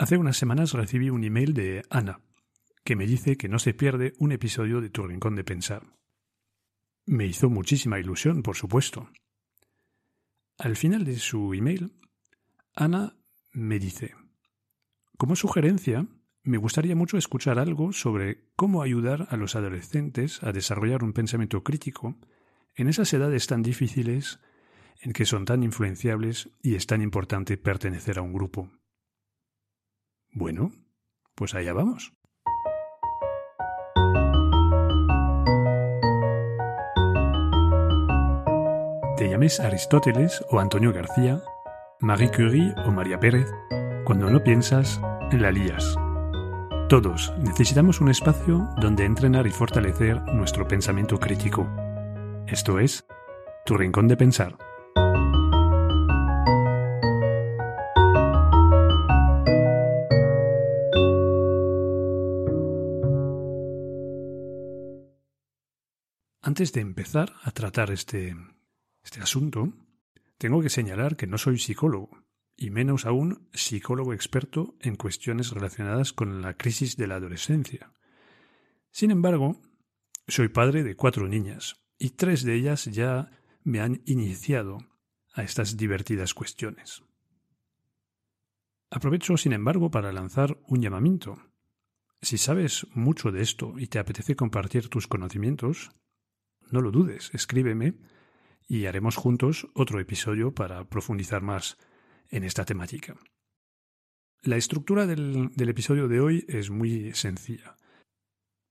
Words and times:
Hace 0.00 0.16
unas 0.16 0.38
semanas 0.38 0.72
recibí 0.72 1.10
un 1.10 1.24
email 1.24 1.52
de 1.52 1.82
Ana, 1.90 2.22
que 2.84 2.96
me 2.96 3.06
dice 3.06 3.36
que 3.36 3.50
no 3.50 3.58
se 3.58 3.74
pierde 3.74 4.14
un 4.18 4.32
episodio 4.32 4.80
de 4.80 4.88
Tu 4.88 5.02
Rincón 5.02 5.36
de 5.36 5.44
Pensar. 5.44 5.92
Me 7.04 7.26
hizo 7.26 7.50
muchísima 7.50 8.00
ilusión, 8.00 8.42
por 8.42 8.56
supuesto. 8.56 9.10
Al 10.56 10.76
final 10.76 11.04
de 11.04 11.18
su 11.18 11.52
email, 11.52 11.92
Ana 12.74 13.14
me 13.52 13.78
dice, 13.78 14.14
como 15.18 15.36
sugerencia, 15.36 16.06
me 16.44 16.56
gustaría 16.56 16.96
mucho 16.96 17.18
escuchar 17.18 17.58
algo 17.58 17.92
sobre 17.92 18.48
cómo 18.56 18.80
ayudar 18.80 19.26
a 19.28 19.36
los 19.36 19.54
adolescentes 19.54 20.42
a 20.42 20.52
desarrollar 20.52 21.04
un 21.04 21.12
pensamiento 21.12 21.62
crítico 21.62 22.16
en 22.74 22.88
esas 22.88 23.12
edades 23.12 23.46
tan 23.46 23.60
difíciles 23.60 24.40
en 25.02 25.12
que 25.12 25.26
son 25.26 25.44
tan 25.44 25.62
influenciables 25.62 26.48
y 26.62 26.76
es 26.76 26.86
tan 26.86 27.02
importante 27.02 27.58
pertenecer 27.58 28.18
a 28.18 28.22
un 28.22 28.32
grupo. 28.32 28.79
Bueno, 30.32 30.72
pues 31.34 31.54
allá 31.54 31.72
vamos. 31.72 32.12
Te 39.16 39.28
llames 39.28 39.60
Aristóteles 39.60 40.42
o 40.50 40.60
Antonio 40.60 40.92
García, 40.92 41.42
Marie 42.00 42.30
Curie 42.30 42.74
o 42.86 42.90
María 42.90 43.20
Pérez, 43.20 43.50
cuando 44.04 44.30
no 44.30 44.42
piensas, 44.42 45.00
la 45.32 45.50
lías. 45.50 45.96
Todos 46.88 47.32
necesitamos 47.38 48.00
un 48.00 48.08
espacio 48.08 48.68
donde 48.80 49.04
entrenar 49.04 49.46
y 49.46 49.50
fortalecer 49.50 50.22
nuestro 50.32 50.66
pensamiento 50.66 51.18
crítico. 51.18 51.68
Esto 52.46 52.78
es, 52.78 53.06
tu 53.64 53.76
rincón 53.76 54.08
de 54.08 54.16
pensar. 54.16 54.56
Antes 66.50 66.72
de 66.72 66.80
empezar 66.80 67.32
a 67.44 67.52
tratar 67.52 67.92
este, 67.92 68.36
este 69.04 69.20
asunto, 69.20 69.72
tengo 70.36 70.60
que 70.60 70.68
señalar 70.68 71.16
que 71.16 71.28
no 71.28 71.38
soy 71.38 71.60
psicólogo, 71.60 72.10
y 72.56 72.70
menos 72.70 73.06
aún 73.06 73.48
psicólogo 73.52 74.14
experto 74.14 74.74
en 74.80 74.96
cuestiones 74.96 75.52
relacionadas 75.52 76.12
con 76.12 76.42
la 76.42 76.54
crisis 76.54 76.96
de 76.96 77.06
la 77.06 77.14
adolescencia. 77.14 77.92
Sin 78.90 79.12
embargo, 79.12 79.62
soy 80.26 80.48
padre 80.48 80.82
de 80.82 80.96
cuatro 80.96 81.28
niñas, 81.28 81.84
y 82.00 82.10
tres 82.10 82.42
de 82.42 82.56
ellas 82.56 82.86
ya 82.86 83.30
me 83.62 83.78
han 83.80 84.02
iniciado 84.04 84.78
a 85.32 85.44
estas 85.44 85.76
divertidas 85.76 86.34
cuestiones. 86.34 87.04
Aprovecho, 88.90 89.36
sin 89.36 89.52
embargo, 89.52 89.92
para 89.92 90.10
lanzar 90.10 90.58
un 90.66 90.82
llamamiento. 90.82 91.38
Si 92.20 92.38
sabes 92.38 92.88
mucho 92.92 93.30
de 93.30 93.40
esto 93.40 93.74
y 93.78 93.86
te 93.86 94.00
apetece 94.00 94.34
compartir 94.34 94.88
tus 94.88 95.06
conocimientos, 95.06 95.92
no 96.70 96.80
lo 96.80 96.90
dudes, 96.90 97.30
escríbeme 97.32 97.94
y 98.66 98.86
haremos 98.86 99.16
juntos 99.16 99.68
otro 99.74 100.00
episodio 100.00 100.54
para 100.54 100.84
profundizar 100.84 101.42
más 101.42 101.76
en 102.28 102.44
esta 102.44 102.64
temática. 102.64 103.16
La 104.42 104.56
estructura 104.56 105.06
del, 105.06 105.50
episodio 105.56 106.08
de 106.08 106.20
hoy 106.20 106.46
es 106.48 106.70
muy 106.70 107.12
sencilla. 107.12 107.76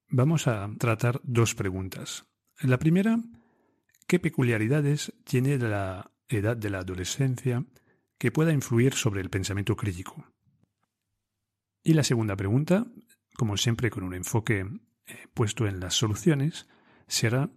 Vamos 0.09 0.47
a 0.47 0.67
tratar 0.79 1.21
dos 1.23 1.53
preguntas. 1.53 2.25
La 2.61 2.79
primera, 2.79 3.19
¿qué 4.07 4.19
peculiaridades 4.19 5.13
tiene 5.25 5.57
la 5.59 6.11
edad 6.27 6.57
de 6.57 6.69
la 6.71 6.79
adolescencia 6.79 7.65
que 8.17 8.31
pueda 8.31 8.51
influir 8.51 8.93
sobre 8.93 9.21
el 9.21 9.29
pensamiento 9.29 9.75
crítico? 9.75 10.25
Y 11.83 11.93
la 11.93 12.03
segunda 12.03 12.35
pregunta, 12.35 12.87
como 13.35 13.55
siempre 13.57 13.91
con 13.91 14.03
un 14.03 14.15
enfoque 14.15 14.61
eh, 15.05 15.27
puesto 15.33 15.67
en 15.67 15.79
las 15.79 15.93
soluciones, 15.93 16.67
será 17.07 17.51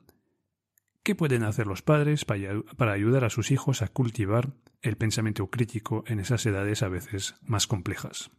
¿Qué 1.05 1.17
pueden 1.17 1.43
hacer 1.43 1.67
los 1.67 1.83
padres 1.83 2.25
para 2.25 2.93
ayudar 2.93 3.25
a 3.25 3.31
sus 3.31 3.51
hijos 3.51 3.83
a 3.83 3.89
cultivar 3.89 4.53
el 4.83 4.97
pensamiento 4.97 5.51
crítico 5.51 6.05
en 6.07 6.21
esas 6.21 6.47
edades 6.47 6.85
a 6.85 6.89
veces 6.89 7.35
más 7.43 7.67
complejas? 7.67 8.31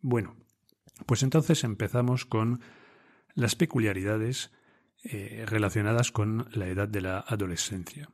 Bueno, 0.00 0.36
pues 1.04 1.22
entonces 1.22 1.62
empezamos 1.64 2.24
con 2.24 2.62
las 3.34 3.56
peculiaridades 3.56 4.52
eh, 5.04 5.44
relacionadas 5.46 6.12
con 6.12 6.48
la 6.52 6.66
edad 6.66 6.88
de 6.88 7.02
la 7.02 7.18
adolescencia. 7.18 8.08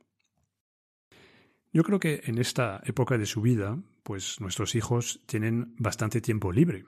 Yo 1.73 1.85
creo 1.85 2.01
que 2.01 2.23
en 2.25 2.39
esta 2.39 2.81
época 2.85 3.17
de 3.17 3.27
su 3.27 3.43
vida, 3.43 3.79
pues 4.03 4.41
nuestros 4.41 4.75
hijos 4.75 5.21
tienen 5.27 5.77
bastante 5.79 6.21
tiempo 6.21 6.51
libre 6.51 6.85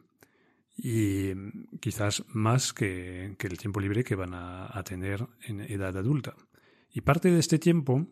y 0.77 1.35
quizás 1.81 2.25
más 2.29 2.73
que, 2.73 3.37
el 3.39 3.59
tiempo 3.59 3.79
libre 3.79 4.03
que 4.03 4.17
van 4.17 4.35
a 4.35 4.83
tener 4.85 5.29
en 5.43 5.61
edad 5.61 5.97
adulta. 5.97 6.35
Y 6.91 7.03
parte 7.03 7.31
de 7.31 7.39
este 7.39 7.59
tiempo 7.59 8.07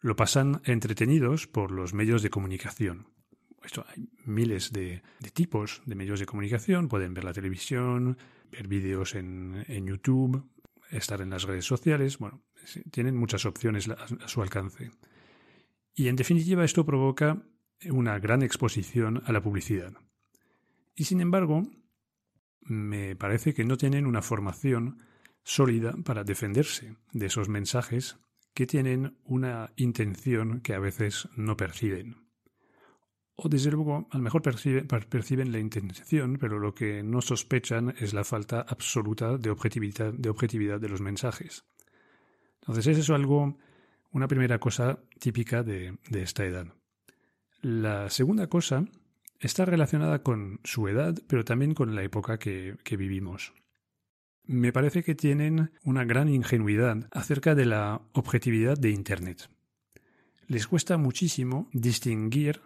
lo 0.00 0.16
pasan 0.16 0.62
entretenidos 0.64 1.46
por 1.46 1.70
los 1.70 1.94
medios 1.94 2.22
de 2.22 2.30
comunicación. 2.30 3.08
Esto, 3.62 3.84
hay 3.88 4.08
miles 4.24 4.72
de, 4.72 5.02
tipos 5.34 5.82
de 5.84 5.94
medios 5.94 6.20
de 6.20 6.26
comunicación. 6.26 6.88
Pueden 6.88 7.12
ver 7.12 7.24
la 7.24 7.32
televisión, 7.32 8.16
ver 8.50 8.68
vídeos 8.68 9.14
en, 9.14 9.64
YouTube, 9.86 10.48
estar 10.90 11.20
en 11.20 11.30
las 11.30 11.44
redes 11.44 11.66
sociales. 11.66 12.18
Bueno, 12.18 12.42
tienen 12.90 13.16
muchas 13.16 13.44
opciones 13.44 13.88
a 13.88 14.28
su 14.28 14.42
alcance. 14.42 14.90
Y 15.94 16.08
en 16.08 16.16
definitiva 16.16 16.64
esto 16.64 16.86
provoca 16.86 17.42
una 17.90 18.18
gran 18.18 18.42
exposición 18.42 19.22
a 19.26 19.32
la 19.32 19.42
publicidad. 19.42 19.92
Y 20.94 21.04
sin 21.04 21.20
embargo, 21.20 21.62
me 22.60 23.16
parece 23.16 23.52
que 23.52 23.64
no 23.64 23.76
tienen 23.76 24.06
una 24.06 24.22
formación 24.22 25.02
sólida 25.42 25.94
para 26.04 26.24
defenderse 26.24 26.96
de 27.12 27.26
esos 27.26 27.48
mensajes 27.48 28.18
que 28.54 28.66
tienen 28.66 29.16
una 29.24 29.72
intención 29.76 30.60
que 30.60 30.74
a 30.74 30.78
veces 30.78 31.28
no 31.36 31.56
perciben. 31.56 32.28
O 33.36 33.48
desde 33.48 33.70
luego, 33.70 34.06
a 34.10 34.18
lo 34.18 34.22
mejor 34.22 34.42
perciben, 34.42 34.86
perciben 34.86 35.52
la 35.52 35.58
intención, 35.58 36.36
pero 36.38 36.58
lo 36.58 36.74
que 36.74 37.02
no 37.02 37.22
sospechan 37.22 37.94
es 37.98 38.12
la 38.12 38.24
falta 38.24 38.60
absoluta 38.60 39.38
de 39.38 39.50
objetividad 39.50 40.12
de, 40.12 40.28
objetividad 40.28 40.78
de 40.78 40.90
los 40.90 41.00
mensajes. 41.00 41.64
Entonces, 42.60 42.86
eso 42.88 43.00
es 43.00 43.10
algo, 43.10 43.56
una 44.10 44.28
primera 44.28 44.58
cosa 44.58 45.00
típica 45.18 45.62
de, 45.62 45.96
esta 46.12 46.44
edad. 46.44 46.66
La 47.62 48.10
segunda 48.10 48.48
cosa 48.48 48.84
está 49.38 49.64
relacionada 49.64 50.22
con 50.22 50.60
su 50.64 50.86
edad, 50.88 51.14
pero 51.26 51.44
también 51.44 51.72
con 51.72 51.94
la 51.94 52.02
época 52.02 52.38
que 52.38 52.76
vivimos 52.98 53.54
me 54.50 54.72
parece 54.72 55.04
que 55.04 55.14
tienen 55.14 55.70
una 55.84 56.04
gran 56.04 56.28
ingenuidad 56.28 57.08
acerca 57.12 57.54
de 57.54 57.66
la 57.66 58.02
objetividad 58.14 58.76
de 58.76 58.90
Internet. 58.90 59.48
Les 60.48 60.66
cuesta 60.66 60.98
muchísimo 60.98 61.68
distinguir 61.72 62.60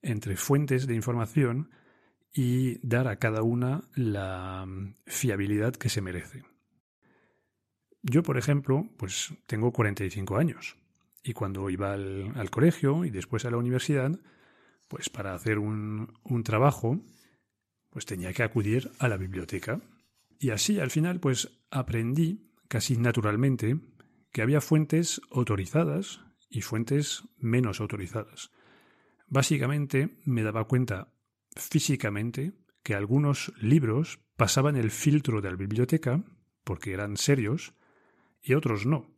entre 0.00 0.36
fuentes 0.36 0.86
de 0.86 0.94
información 0.94 1.68
y 2.32 2.78
dar 2.78 3.06
a 3.06 3.16
cada 3.16 3.42
una 3.42 3.82
la 3.94 4.64
mm, 4.66 4.94
fiabilidad 5.04 5.74
que 5.74 5.90
se 5.90 6.00
merece. 6.00 6.42
Yo, 8.00 8.22
por 8.22 8.38
ejemplo, 8.38 8.88
pues 8.96 9.34
tengo 9.46 9.72
45 9.72 10.38
años 10.38 10.78
y 11.22 11.34
cuando 11.34 11.68
iba 11.68 11.92
al, 11.92 12.50
colegio 12.50 13.04
y 13.04 13.10
después 13.10 13.44
a 13.44 13.50
la 13.50 13.58
universidad, 13.58 14.18
pues 14.88 15.10
para 15.10 15.34
hacer 15.34 15.58
un, 15.58 16.14
un 16.22 16.42
trabajo, 16.44 16.98
pues 17.90 18.06
tenía 18.06 18.32
que 18.32 18.42
acudir 18.42 18.90
a 18.98 19.08
la 19.08 19.18
biblioteca 19.18 19.82
y 20.38 20.50
así 20.50 20.78
al 20.80 20.90
final 20.90 21.20
pues 21.20 21.60
aprendí 21.70 22.50
casi 22.68 22.96
naturalmente 22.96 23.78
que 24.32 24.42
había 24.42 24.60
fuentes 24.60 25.20
autorizadas 25.30 26.20
y 26.48 26.62
fuentes 26.62 27.24
menos 27.38 27.80
autorizadas. 27.80 28.50
Básicamente 29.28 30.18
me 30.24 30.42
daba 30.42 30.66
cuenta 30.66 31.12
físicamente 31.56 32.52
que 32.82 32.94
algunos 32.94 33.52
libros 33.60 34.20
pasaban 34.36 34.76
el 34.76 34.90
filtro 34.90 35.40
de 35.40 35.50
la 35.50 35.56
biblioteca 35.56 36.22
porque 36.64 36.92
eran 36.92 37.16
serios 37.16 37.74
y 38.42 38.54
otros 38.54 38.86
no. 38.86 39.10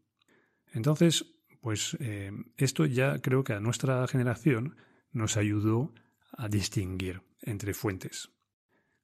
Entonces, 0.72 1.26
pues 1.60 1.96
eh, 2.00 2.31
esto 2.56 2.87
ya 2.87 3.19
creo 3.20 3.44
que 3.44 3.52
a 3.52 3.60
nuestra 3.60 4.06
generación 4.06 4.76
nos 5.12 5.37
ayudó 5.37 5.93
a 6.32 6.48
distinguir 6.48 7.22
entre 7.43 7.75
fuentes. 7.75 8.31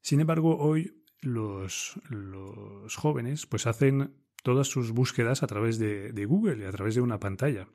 Sin 0.00 0.20
embargo, 0.20 0.56
hoy 0.58 1.03
los, 1.20 1.98
jóvenes 2.96 3.46
pues 3.46 3.66
hacen 3.66 4.14
todas 4.42 4.68
sus 4.68 4.92
búsquedas 4.92 5.42
a 5.42 5.46
través 5.46 5.78
de, 5.78 6.12
de 6.12 6.24
Google 6.26 6.64
y 6.64 6.66
a 6.66 6.72
través 6.72 6.94
de 6.94 7.00
una 7.00 7.18
pantalla. 7.18 7.66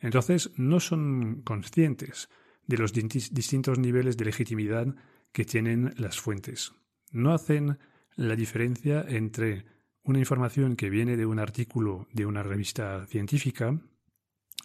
Entonces 0.00 0.50
no 0.56 0.80
son 0.80 1.42
conscientes 1.42 2.28
de 2.66 2.76
los 2.76 2.92
distintos 2.92 3.78
niveles 3.78 4.16
de 4.16 4.24
legitimidad 4.24 4.94
que 5.32 5.44
tienen 5.44 5.94
las 5.96 6.20
fuentes. 6.20 6.72
No 7.10 7.32
hacen 7.32 7.78
la 8.16 8.36
diferencia 8.36 9.04
entre 9.08 9.64
una 10.04 10.18
información 10.18 10.76
que 10.76 10.90
viene 10.90 11.16
de 11.16 11.26
un 11.26 11.38
artículo 11.38 12.08
de 12.12 12.26
una 12.26 12.42
revista 12.42 13.06
científica 13.06 13.80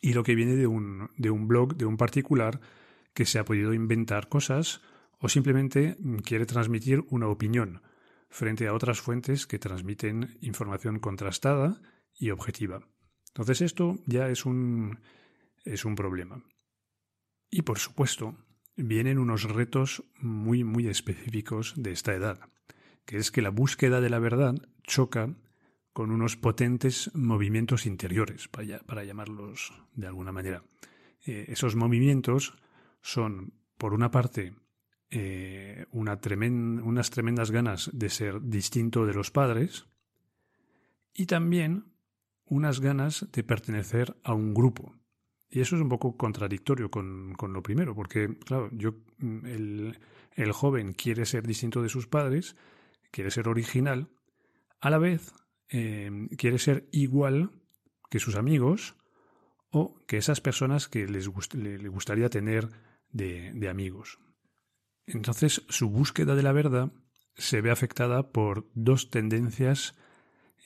y 0.02 0.14
lo 0.14 0.24
que 0.24 0.36
viene 0.36 0.56
de 0.56 0.68
un, 0.68 1.10
de 1.18 1.30
un 1.30 1.48
blog 1.48 1.76
de 1.76 1.86
un 1.86 1.98
particular 1.98 2.60
que 3.14 3.26
se 3.26 3.40
ha 3.40 3.46
podido 3.46 3.74
inventar 3.74 4.30
cosas 4.30 4.82
o 5.20 5.30
simplemente 5.30 5.98
quiere 6.24 6.46
transmitir 6.46 7.04
una 7.10 7.28
opinión 7.28 7.82
frente 8.30 8.68
a 8.68 8.74
otras 8.74 9.02
fuentes 9.02 9.48
que 9.48 9.60
transmiten 9.60 10.38
información 10.42 11.00
contrastada 11.00 11.82
y 12.14 12.32
objetiva. 12.32 12.82
Entonces 13.30 13.62
esto 13.62 13.96
ya 14.06 14.30
es 14.30 14.46
un, 14.46 15.00
es 15.64 15.86
un 15.86 15.96
problema. 15.96 16.44
Y 17.50 17.62
por 17.62 17.80
supuesto, 17.80 18.36
vienen 18.76 19.18
unos 19.20 19.44
retos 19.44 20.04
muy, 20.20 20.64
muy 20.64 20.88
específicos 20.88 21.74
de 21.78 21.92
esta 21.92 22.14
edad, 22.14 22.40
que 23.06 23.18
es 23.18 23.32
que 23.32 23.42
la 23.42 23.50
búsqueda 23.50 24.02
de 24.02 24.10
la 24.10 24.20
verdad 24.20 24.56
choca 24.84 25.36
con 25.94 26.12
unos 26.12 26.38
potentes 26.38 27.10
movimientos 27.16 27.88
interiores, 27.88 28.48
para, 28.48 29.04
llamarlos 29.04 29.74
de 29.96 30.06
alguna 30.06 30.32
manera. 30.32 30.64
Eh, 31.26 31.46
esos 31.50 31.76
movimientos 31.76 32.54
son, 33.02 33.54
por 33.80 33.94
una 33.94 34.12
parte, 34.12 34.54
eh, 35.10 35.86
una 35.92 36.20
unas 36.84 37.10
tremendas 37.10 37.52
ganas 37.52 37.90
de 37.94 38.10
ser 38.10 38.42
distinto 38.42 39.06
de 39.06 39.14
los 39.14 39.32
padres 39.32 39.86
y 41.14 41.26
también 41.28 41.94
unas 42.46 42.80
ganas 42.80 43.28
de 43.32 43.44
pertenecer 43.44 44.18
a 44.24 44.34
un 44.34 44.54
grupo. 44.54 44.96
Y 45.50 45.62
eso 45.62 45.76
es 45.76 45.82
un 45.82 45.90
poco 45.90 46.18
contradictorio 46.18 46.92
con, 46.92 47.36
lo 47.40 47.64
primero, 47.64 47.96
porque, 47.96 48.38
claro, 48.40 48.70
yo, 48.74 48.96
mm, 49.20 49.46
el, 50.36 50.52
joven 50.52 50.94
quiere 50.94 51.26
ser 51.26 51.48
distinto 51.48 51.82
de 51.82 51.90
sus 51.90 52.08
padres, 52.08 52.56
quiere 53.12 53.32
ser 53.32 53.48
original, 53.48 54.10
a 54.82 54.90
la 54.90 54.98
vez 54.98 55.34
eh, 55.70 56.28
quiere 56.38 56.60
ser 56.60 56.88
igual 56.92 57.52
que 58.10 58.20
sus 58.20 58.36
amigos 58.36 58.96
o 59.70 59.96
que 60.06 60.18
esas 60.18 60.42
personas 60.42 60.88
que 60.88 61.08
les 61.08 61.30
le, 61.54 61.88
gustaría 61.88 62.30
tener 62.30 62.70
de 63.12 63.70
amigos. 63.70 64.20
Entonces, 65.08 65.64
su 65.70 65.90
búsqueda 65.90 66.36
de 66.36 66.44
la 66.44 66.52
verdad 66.52 66.92
se 67.36 67.62
ve 67.62 67.72
afectada 67.72 68.32
por 68.32 68.70
dos 68.76 69.10
tendencias 69.10 69.96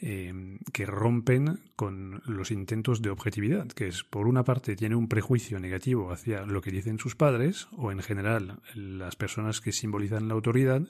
Em, 0.03 0.57
que 0.73 0.87
rompen 0.87 1.59
con 1.75 2.23
los 2.25 2.49
intentos 2.49 3.03
de 3.03 3.11
objetividad, 3.11 3.67
que 3.67 3.87
es, 3.87 4.03
por 4.03 4.25
una 4.25 4.43
parte, 4.43 4.75
tiene 4.75 4.95
un 4.95 5.07
prejuicio 5.07 5.59
negativo 5.59 6.11
hacia 6.11 6.43
lo 6.43 6.59
que 6.61 6.71
dicen 6.71 6.97
sus 6.97 7.15
padres, 7.15 7.67
o 7.73 7.91
en 7.91 7.99
general 7.99 8.63
las 8.73 9.15
personas 9.15 9.61
que 9.61 9.71
simbolizan 9.71 10.27
la 10.27 10.33
autoridad, 10.33 10.87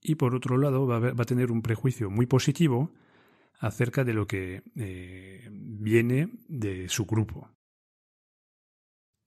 y 0.00 0.16
por 0.16 0.34
otro 0.34 0.58
lado 0.58 0.88
va 0.88 1.12
a, 1.16 1.24
tener 1.24 1.52
un 1.52 1.62
prejuicio 1.62 2.10
muy 2.10 2.26
positivo 2.26 2.92
acerca 3.60 4.02
de 4.02 4.12
lo 4.12 4.26
que 4.26 4.64
eh, 4.74 5.48
viene 5.52 6.30
de 6.48 6.88
su 6.88 7.06
grupo. 7.06 7.48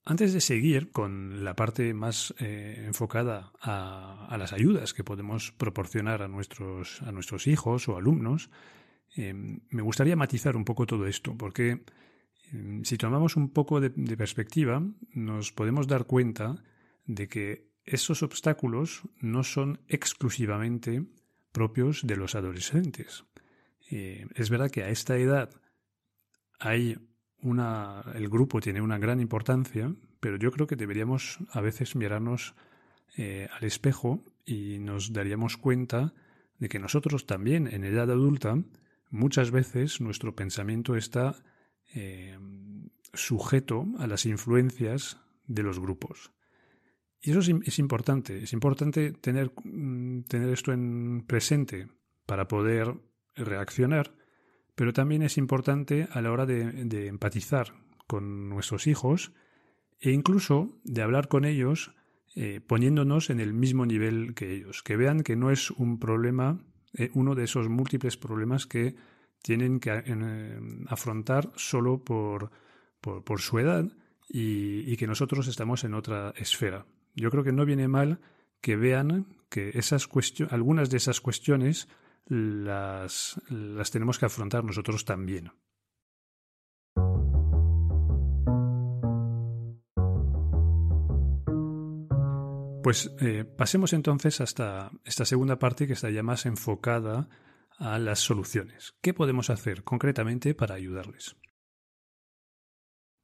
Antes 0.06 0.32
de 0.32 0.40
seguir 0.40 0.92
con 0.92 1.44
la 1.44 1.54
parte 1.54 1.92
más 1.92 2.32
eh, 2.38 2.84
enfocada 2.86 3.52
a, 3.60 4.34
las 4.38 4.52
ayudas 4.52 4.94
que 4.94 5.04
podemos 5.04 5.52
proporcionar 5.52 6.22
a 6.22 6.28
nuestros, 6.28 7.02
a 7.02 7.12
nuestros 7.12 7.46
hijos 7.48 7.88
o 7.88 7.96
alumnos, 7.96 8.48
Em, 9.16 9.60
me 9.70 9.82
gustaría 9.82 10.14
matizar 10.14 10.56
un 10.56 10.64
poco 10.64 10.86
todo 10.86 11.06
esto, 11.06 11.36
porque 11.36 11.82
em, 12.52 12.84
si 12.84 12.98
tomamos 12.98 13.36
un 13.36 13.48
poco 13.48 13.80
de, 13.80 13.90
perspectiva, 14.16 14.82
nos 15.14 15.52
podemos 15.52 15.86
dar 15.86 16.04
cuenta 16.04 16.62
de 17.06 17.26
que 17.28 17.70
esos 17.84 18.22
obstáculos 18.22 19.02
no 19.20 19.42
son 19.42 19.80
exclusivamente 19.88 21.04
propios 21.52 22.06
de 22.06 22.16
los 22.16 22.34
adolescentes. 22.34 23.24
Eh, 23.90 24.26
es 24.34 24.50
verdad 24.50 24.70
que 24.70 24.82
a 24.82 24.90
esta 24.90 25.16
edad 25.16 25.50
hay 26.58 26.98
una, 27.42 28.02
el 28.14 28.28
grupo 28.28 28.60
tiene 28.60 28.80
una 28.80 28.98
gran 28.98 29.20
importancia, 29.20 29.94
pero 30.20 30.36
yo 30.36 30.50
creo 30.50 30.66
que 30.66 30.76
deberíamos 30.76 31.38
a 31.50 31.60
veces 31.60 31.96
mirarnos 31.96 32.54
eh, 33.16 33.48
al 33.52 33.64
espejo 33.64 34.24
y 34.44 34.78
nos 34.78 35.12
daríamos 35.12 35.56
cuenta 35.56 36.12
de 36.58 36.68
que 36.68 36.78
nosotros 36.78 37.26
también 37.26 37.66
en 37.66 37.84
edad 37.84 38.10
adulta 38.10 38.58
muchas 39.10 39.50
veces 39.50 40.00
nuestro 40.00 40.34
pensamiento 40.34 40.96
está 40.96 41.36
eh, 41.94 42.38
sujeto 43.12 43.86
a 43.98 44.06
las 44.06 44.26
influencias 44.26 45.18
de 45.46 45.62
los 45.62 45.78
grupos. 45.78 46.32
Y 47.20 47.30
eso 47.30 47.40
es, 47.40 47.78
importante, 47.78 48.42
es 48.42 48.52
importante 48.52 49.12
tener, 49.12 49.52
mm, 49.64 50.22
tener 50.22 50.50
esto 50.50 50.72
en 50.72 51.24
presente 51.26 51.88
para 52.26 52.46
poder 52.46 52.94
reaccionar, 53.34 54.14
pero 54.76 54.92
también 54.92 55.22
es 55.22 55.38
importante 55.38 56.06
a 56.12 56.20
la 56.22 56.30
hora 56.30 56.46
de, 56.46 57.08
empatizar 57.08 57.72
con 58.06 58.48
nuestros 58.48 58.86
hijos 58.86 59.32
e 59.98 60.12
incluso 60.12 60.78
de 60.84 61.02
hablar 61.02 61.26
con 61.26 61.44
ellos 61.44 61.92
eh, 62.36 62.60
poniéndonos 62.64 63.30
en 63.30 63.40
el 63.40 63.54
mismo 63.54 63.86
nivel 63.86 64.34
que 64.34 64.52
ellos, 64.52 64.82
que 64.82 64.96
vean 64.96 65.22
que 65.22 65.34
no 65.34 65.50
es 65.50 65.70
un 65.70 65.98
problema 65.98 66.60
eh, 66.92 67.10
uno 67.14 67.34
de 67.34 67.44
esos 67.44 67.68
múltiples 67.68 68.16
problemas 68.16 68.66
que 68.66 68.94
tienen 69.42 69.80
que 69.80 70.02
eh, 70.06 70.60
afrontar 70.88 71.50
solo 71.56 72.04
por, 72.04 72.50
su 73.38 73.58
edad 73.58 73.86
y, 74.28 74.96
que 74.96 75.06
nosotros 75.06 75.46
estamos 75.46 75.84
en 75.84 75.94
otra 75.94 76.34
esfera. 76.36 76.86
Yo 77.14 77.30
creo 77.30 77.44
que 77.44 77.52
no 77.52 77.64
viene 77.64 77.88
mal 77.88 78.20
que 78.60 78.76
vean 78.76 79.26
que 79.48 79.70
esas 79.74 80.08
algunas 80.50 80.90
de 80.90 80.96
esas 80.96 81.20
cuestiones 81.20 81.88
las, 82.26 83.40
las 83.48 83.90
tenemos 83.90 84.18
que 84.18 84.26
afrontar 84.26 84.64
nosotros 84.64 85.04
también. 85.04 85.52
Pues 92.82 93.12
eh, 93.20 93.44
pasemos 93.44 93.92
entonces 93.92 94.40
hasta 94.40 94.92
esta 95.04 95.24
segunda 95.24 95.58
parte 95.58 95.88
que 95.88 95.94
está 95.94 96.08
ya 96.08 96.22
más 96.22 96.46
enfocada 96.46 97.28
a 97.78 97.98
las 97.98 98.20
soluciones. 98.20 98.94
¿Qué 99.02 99.12
podemos 99.12 99.50
hacer 99.50 99.82
concretamente 99.82 100.54
para 100.54 100.76
ayudarles? 100.76 101.36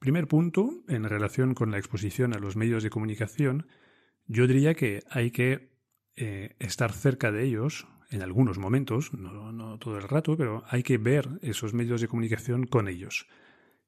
Primer 0.00 0.26
punto, 0.26 0.82
en 0.88 1.04
relación 1.04 1.54
con 1.54 1.70
la 1.70 1.78
exposición 1.78 2.34
a 2.34 2.40
los 2.40 2.56
medios 2.56 2.82
de 2.82 2.90
comunicación, 2.90 3.68
yo 4.26 4.48
diría 4.48 4.74
que 4.74 5.04
hay 5.08 5.30
que 5.30 5.78
eh, 6.16 6.56
estar 6.58 6.92
cerca 6.92 7.30
de 7.30 7.44
ellos 7.44 7.86
en 8.12 8.22
algunos 8.22 8.58
momentos, 8.58 9.12
no, 9.14 9.52
no, 9.52 9.78
todo 9.78 9.96
el 9.96 10.02
rato, 10.02 10.36
pero 10.36 10.62
hay 10.68 10.82
que 10.82 10.98
ver 10.98 11.28
esos 11.40 11.72
medios 11.72 12.00
de 12.00 12.08
comunicación 12.08 12.66
con 12.66 12.88
ellos. 12.88 13.26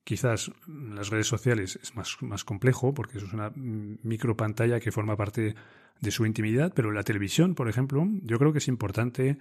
Quizás 0.03 0.51
las 0.67 1.11
redes 1.11 1.27
sociales 1.27 1.79
es 1.83 1.95
más, 1.95 2.17
más 2.21 2.45
complejo 2.45 2.93
porque 2.93 3.19
eso 3.19 3.27
es 3.27 3.33
una 3.33 3.53
micro 3.55 4.37
pantalla 4.37 4.81
que 4.81 4.93
forma 4.93 5.17
parte 5.17 5.55
de 6.01 6.11
su 6.11 6.27
intimidad, 6.27 6.73
pero 6.75 6.91
la 6.91 7.03
televisión, 7.03 7.55
por 7.55 7.69
ejemplo, 7.69 8.07
yo 8.23 8.39
creo 8.39 8.53
que 8.53 8.59
es 8.59 8.69
importante 8.69 9.39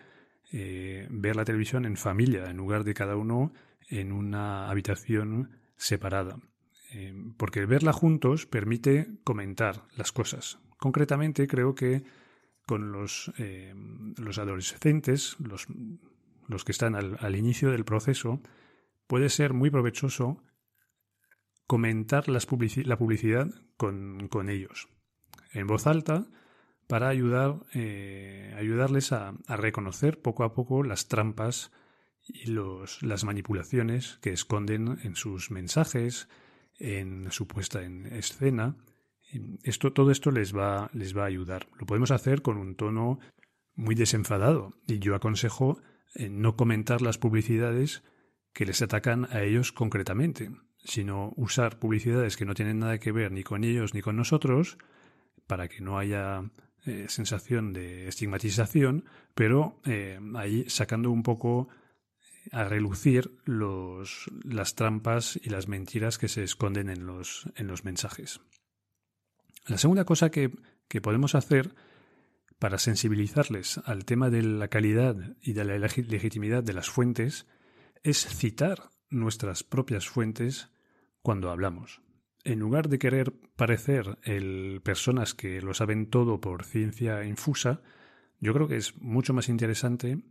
eh, 0.51 1.07
ver 1.10 1.36
la 1.36 1.46
televisión 1.46 1.86
en 1.86 1.98
familia, 1.98 2.50
en 2.50 2.57
lugar 2.57 2.84
de 2.84 2.93
cada 2.93 3.15
uno 3.15 3.53
en 3.89 4.12
una 4.12 4.69
habitación 4.69 5.51
separada. 5.77 6.38
Eh, 6.91 7.13
porque 7.38 7.65
verla 7.65 7.91
juntos 7.91 8.46
permite 8.46 9.07
comentar 9.24 9.84
las 9.98 10.12
cosas. 10.12 10.60
Concretamente, 10.77 11.48
creo 11.48 11.74
que 11.74 12.03
con 12.65 12.91
los, 12.91 13.32
eh, 13.38 13.74
los 14.17 14.38
adolescentes, 14.38 15.36
los, 15.39 15.67
los, 16.48 16.63
que 16.63 16.72
están 16.72 16.96
al, 16.96 17.17
al 17.20 17.36
inicio 17.36 17.72
del 17.72 17.86
proceso, 17.86 18.41
puede 19.08 19.29
ser 19.29 19.53
muy 19.53 19.70
provechoso 19.70 20.41
comentar 21.67 22.29
la 22.29 22.39
publicidad 22.98 23.48
con, 23.77 24.50
ellos 24.50 24.89
en 25.53 25.67
voz 25.67 25.88
alta 25.88 26.27
para 26.88 27.08
ayudar, 27.08 27.62
eh, 27.74 28.53
ayudarles 28.58 29.12
a, 29.12 29.34
reconocer 29.48 30.22
poco 30.22 30.43
a 30.43 30.53
poco 30.53 30.84
las 30.84 31.08
trampas 31.08 31.72
y 32.27 32.48
los, 32.48 33.01
las 33.01 33.24
manipulaciones 33.24 34.20
que 34.22 34.32
esconden 34.32 35.00
en 35.03 35.15
sus 35.15 35.51
mensajes, 35.51 36.27
en 36.77 37.32
su 37.32 37.48
puesta 37.48 37.84
en 37.84 38.05
escena. 38.08 38.75
Esto, 39.63 39.93
todo 39.93 40.11
esto 40.11 40.31
les 40.31 40.55
va, 40.55 40.89
les 40.93 41.15
va 41.15 41.23
a 41.23 41.27
ayudar. 41.27 41.67
Lo 41.79 41.85
podemos 41.85 42.11
hacer 42.11 42.41
con 42.41 42.57
un 42.57 42.75
tono 42.75 43.19
muy 43.75 43.95
desenfadado 43.95 44.75
y 44.87 44.99
yo 44.99 45.15
aconsejo 45.15 45.81
eh, 46.15 46.29
no 46.29 46.55
comentar 46.55 47.01
las 47.01 47.17
publicidades 47.17 48.03
que 48.53 48.65
les 48.65 48.81
atacan 48.81 49.25
a 49.31 49.41
ellos 49.41 49.71
concretamente, 49.71 50.51
sino 50.83 51.33
usar 51.35 51.79
publicidades 51.79 52.37
que 52.37 52.45
no 52.45 52.53
tienen 52.53 52.79
nada 52.79 52.99
que 52.99 53.11
ver 53.11 53.31
ni 53.31 53.43
con 53.43 53.63
ellos 53.63 53.93
ni 53.93 54.01
con 54.01 54.15
nosotros, 54.15 54.77
para 55.47 55.67
que 55.67 55.81
no 55.81 55.97
haya 55.97 56.51
eh, 56.85 57.05
sensación 57.09 57.73
de 57.73 58.07
estigmatización, 58.07 59.05
pero 59.33 59.79
eh, 59.85 60.19
ahí 60.35 60.65
sacando 60.69 61.09
un 61.09 61.23
poco 61.23 61.69
a 62.51 62.65
relucir 62.65 63.31
los, 63.45 64.29
las 64.43 64.75
trampas 64.75 65.39
y 65.41 65.49
las 65.49 65.67
mentiras 65.67 66.17
que 66.17 66.27
se 66.27 66.43
esconden 66.43 66.89
en 66.89 67.05
los, 67.05 67.49
en 67.55 67.67
los 67.67 67.85
mensajes. 67.85 68.41
La 69.65 69.77
segunda 69.77 70.05
cosa 70.05 70.29
que, 70.29 70.51
que 70.88 71.01
podemos 71.01 71.36
hacer 71.36 71.74
para 72.60 72.77
sensibilizarles 72.77 73.79
al 73.86 74.05
tema 74.05 74.29
de 74.29 74.41
la 74.41 74.67
calidad 74.70 75.36
y 75.41 75.53
de 75.53 75.65
la 75.65 75.77
legitimidad 75.77 76.63
de 76.63 76.74
las 76.74 76.89
fuentes 76.89 77.46
es 78.03 78.25
citar 78.25 78.89
nuestras 79.10 79.63
propias 79.63 80.08
fuentes 80.08 80.70
cuando 81.22 81.50
hablamos. 81.50 82.01
en 82.46 82.60
lugar 82.60 82.89
de 82.89 83.00
querer 83.00 83.34
parecer 83.55 84.17
el 84.24 84.82
personas 84.84 85.34
que 85.34 85.62
lo 85.62 85.74
saben 85.74 86.10
todo 86.10 86.41
por 86.41 86.65
ciencia 86.65 87.24
infusa, 87.24 87.82
yo 88.39 88.53
creo 88.53 88.67
que 88.67 88.75
es 88.75 88.98
mucho 88.98 89.34
más 89.34 89.48
interesante 89.48 90.24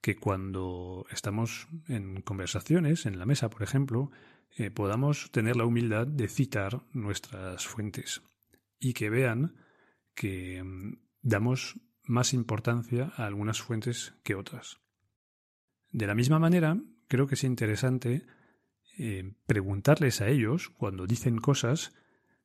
que 0.00 0.16
cuando 0.16 1.06
estamos 1.10 1.68
en 1.86 2.22
conversaciones, 2.22 3.06
en 3.06 3.20
la 3.20 3.26
mesa, 3.26 3.50
por 3.50 3.62
ejemplo, 3.62 4.10
eh, 4.56 4.70
podamos 4.70 5.30
tener 5.30 5.54
la 5.54 5.64
humildad 5.64 6.08
de 6.08 6.26
citar 6.26 6.82
nuestras 6.92 7.66
fuentes 7.66 8.22
y 8.80 8.94
que 8.94 9.10
vean 9.10 9.54
que 10.14 10.62
mm, 10.64 10.98
damos 11.22 11.78
más 12.04 12.34
importancia 12.34 13.12
a 13.16 13.26
algunas 13.26 13.60
fuentes 13.60 14.14
que 14.24 14.34
otras. 14.34 14.80
De 15.92 16.06
la 16.06 16.14
misma 16.14 16.38
manera, 16.38 16.76
creo 17.06 17.26
que 17.26 17.34
es 17.34 17.44
interesante 17.44 18.26
eh, 18.98 19.32
preguntarles 19.46 20.20
a 20.20 20.28
ellos, 20.28 20.70
cuando 20.70 21.06
dicen 21.06 21.38
cosas, 21.38 21.92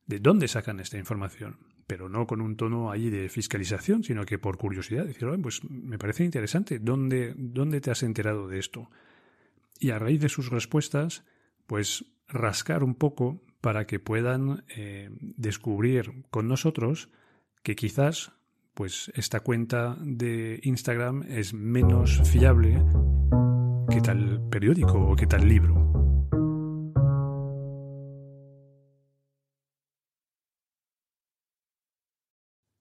de 0.06 0.20
dónde 0.20 0.48
sacan 0.48 0.78
esta 0.80 0.98
información, 0.98 1.58
pero 1.86 2.08
no 2.08 2.26
con 2.26 2.40
un 2.40 2.56
tono 2.56 2.90
ahí 2.90 3.10
de 3.10 3.28
fiscalización, 3.28 4.04
sino 4.04 4.24
que 4.24 4.38
por 4.38 4.56
curiosidad, 4.56 5.04
decir, 5.04 5.28
pues 5.42 5.62
me 5.64 5.98
parece 5.98 6.24
interesante, 6.24 6.78
¿dónde, 6.78 7.34
¿dónde 7.36 7.80
te 7.80 7.90
has 7.90 8.02
enterado 8.02 8.48
de 8.48 8.58
esto? 8.58 8.90
Y 9.78 9.90
a 9.90 9.98
raíz 9.98 10.20
de 10.20 10.28
sus 10.28 10.50
respuestas, 10.50 11.24
pues 11.66 12.04
rascar 12.28 12.82
un 12.82 12.94
poco 12.94 13.42
para 13.66 13.84
que 13.84 13.98
puedan 13.98 14.62
eh, 14.68 15.10
descubrir 15.20 16.22
con 16.30 16.46
nosotros 16.46 17.08
que 17.64 17.74
quizás 17.74 18.30
pues 18.74 19.10
esta 19.16 19.40
cuenta 19.40 19.96
de 20.00 20.60
Instagram 20.62 21.24
es 21.28 21.52
menos 21.52 22.22
fiable 22.30 22.80
que 23.90 24.00
tal 24.02 24.48
periódico 24.50 25.00
o 25.00 25.16
que 25.16 25.26
tal 25.26 25.48
libro. 25.48 25.74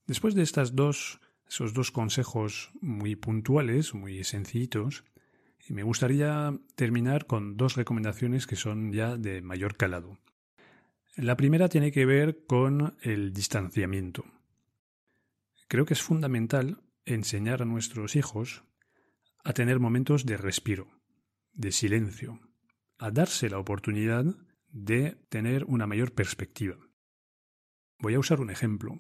Después 0.06 0.36
de 0.36 0.44
estas 0.44 0.76
dos, 0.76 1.20
esos 1.50 1.74
dos 1.74 1.90
consejos 1.90 2.70
muy 2.80 3.16
puntuales, 3.16 3.96
muy 3.96 4.24
sencillitos, 4.24 5.04
me 5.68 5.82
gustaría 5.82 6.56
terminar 6.76 7.26
con 7.26 7.58
dos 7.58 7.76
recomendaciones 7.76 8.46
que 8.46 8.56
son 8.56 8.94
ya 8.94 9.18
de 9.18 9.42
mayor 9.42 9.78
calado. 9.78 10.20
La 11.18 11.38
primera 11.38 11.70
tiene 11.70 11.94
que 11.94 12.06
ver 12.06 12.46
con 12.46 12.98
el 13.02 13.32
distanciamiento. 13.32 14.26
Creo 15.70 15.86
que 15.86 15.94
es 15.94 16.02
fundamental 16.02 16.84
enseñar 17.06 17.62
a 17.62 17.66
nuestros 17.66 18.18
hijos 18.18 18.66
a 19.46 19.54
tener 19.54 19.80
momentos 19.80 20.26
de 20.26 20.36
respiro, 20.36 20.90
de 21.54 21.72
silencio, 21.72 22.42
a 22.98 23.12
darse 23.12 23.50
la 23.50 23.60
oportunidad 23.60 24.26
de 24.68 25.12
tener 25.30 25.64
una 25.64 25.88
mayor 25.88 26.12
perspectiva. 26.12 26.78
Voy 28.00 28.16
a 28.16 28.20
usar 28.20 28.42
un 28.42 28.50
ejemplo. 28.50 29.00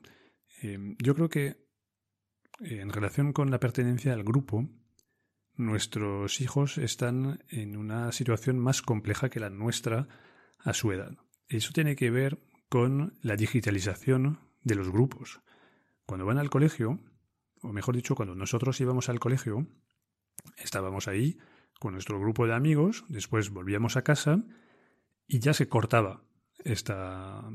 Em, 0.61 0.95
yo 1.03 1.15
creo 1.15 1.27
que 1.27 1.47
eh, 1.47 2.79
en 2.79 2.91
relación 2.91 3.33
con 3.33 3.51
la 3.51 3.59
pertenencia 3.59 4.13
al 4.13 4.23
grupo, 4.23 4.69
nuestros 5.55 6.39
hijos 6.39 6.77
están 6.77 7.43
en 7.49 7.75
una 7.75 8.13
situación 8.13 8.57
más 8.57 8.81
compleja 8.81 9.29
que 9.29 9.41
la 9.41 9.49
nuestra 9.49 10.07
a 10.59 10.73
su 10.73 10.93
edad. 10.93 11.24
Eso 11.47 11.71
tiene 11.73 11.95
que 11.95 12.09
ver 12.11 12.39
con 12.69 13.17
la 13.21 13.35
digitalización 13.35 14.39
de 14.63 14.75
los 14.75 14.89
grupos. 14.89 15.41
Cuando 16.05 16.25
van 16.25 16.37
al 16.37 16.49
colegio, 16.49 16.99
o 17.61 17.71
mejor 17.71 17.95
dicho, 17.95 18.15
cuando 18.15 18.35
nosotros 18.35 18.79
íbamos 18.81 19.09
al 19.09 19.19
colegio, 19.19 19.67
estábamos 20.57 21.07
ahí 21.07 21.37
con 21.79 21.93
nuestro 21.93 22.19
grupo 22.19 22.47
de 22.47 22.53
amigos, 22.53 23.05
después 23.09 23.49
volvíamos 23.49 23.97
a 23.97 24.03
casa 24.03 24.43
y 25.27 25.39
ya 25.39 25.53
se 25.53 25.67
cortaba 25.67 26.23
esta, 26.63 27.49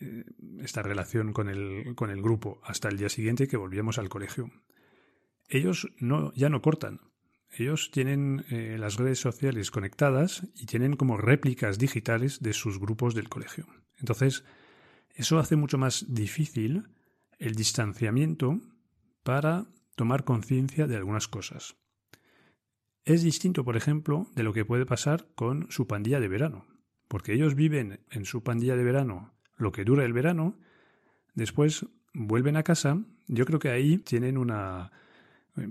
eh, 0.00 0.24
esta 0.60 0.82
relación 0.82 1.32
con 1.32 1.48
el, 1.48 1.94
con 1.94 2.10
el 2.10 2.22
grupo 2.22 2.60
hasta 2.64 2.88
el 2.88 2.96
día 2.96 3.08
siguiente 3.08 3.48
que 3.48 3.56
volvíamos 3.56 3.98
al 3.98 4.08
colegio. 4.08 4.50
Ellos 5.48 5.88
no, 5.98 6.32
ya 6.34 6.48
no 6.48 6.62
cortan. 6.62 7.00
Ellos 7.56 7.90
tienen 7.92 8.44
eh, 8.50 8.76
las 8.78 8.96
redes 8.96 9.20
sociales 9.20 9.70
conectadas 9.70 10.46
y 10.54 10.66
tienen 10.66 10.96
como 10.96 11.16
réplicas 11.16 11.78
digitales 11.78 12.40
de 12.40 12.52
sus 12.52 12.80
grupos 12.80 13.14
del 13.14 13.28
colegio. 13.28 13.66
Entonces, 13.98 14.44
eso 15.14 15.38
hace 15.38 15.54
mucho 15.54 15.78
más 15.78 16.06
difícil 16.08 16.88
el 17.38 17.54
distanciamiento 17.54 18.60
para 19.22 19.66
tomar 19.94 20.24
conciencia 20.24 20.86
de 20.86 20.96
algunas 20.96 21.28
cosas. 21.28 21.76
Es 23.04 23.22
distinto, 23.22 23.64
por 23.64 23.76
ejemplo, 23.76 24.26
de 24.34 24.42
lo 24.42 24.52
que 24.52 24.64
puede 24.64 24.86
pasar 24.86 25.28
con 25.34 25.70
su 25.70 25.86
pandilla 25.86 26.20
de 26.20 26.28
verano, 26.28 26.66
porque 27.06 27.34
ellos 27.34 27.54
viven 27.54 28.00
en 28.10 28.24
su 28.24 28.42
pandilla 28.42 28.76
de 28.76 28.84
verano 28.84 29.34
lo 29.56 29.70
que 29.70 29.84
dura 29.84 30.04
el 30.04 30.12
verano, 30.12 30.58
después 31.34 31.86
vuelven 32.12 32.56
a 32.56 32.62
casa, 32.62 33.04
yo 33.28 33.44
creo 33.44 33.58
que 33.58 33.68
ahí 33.68 33.98
tienen 33.98 34.36
una, 34.36 34.90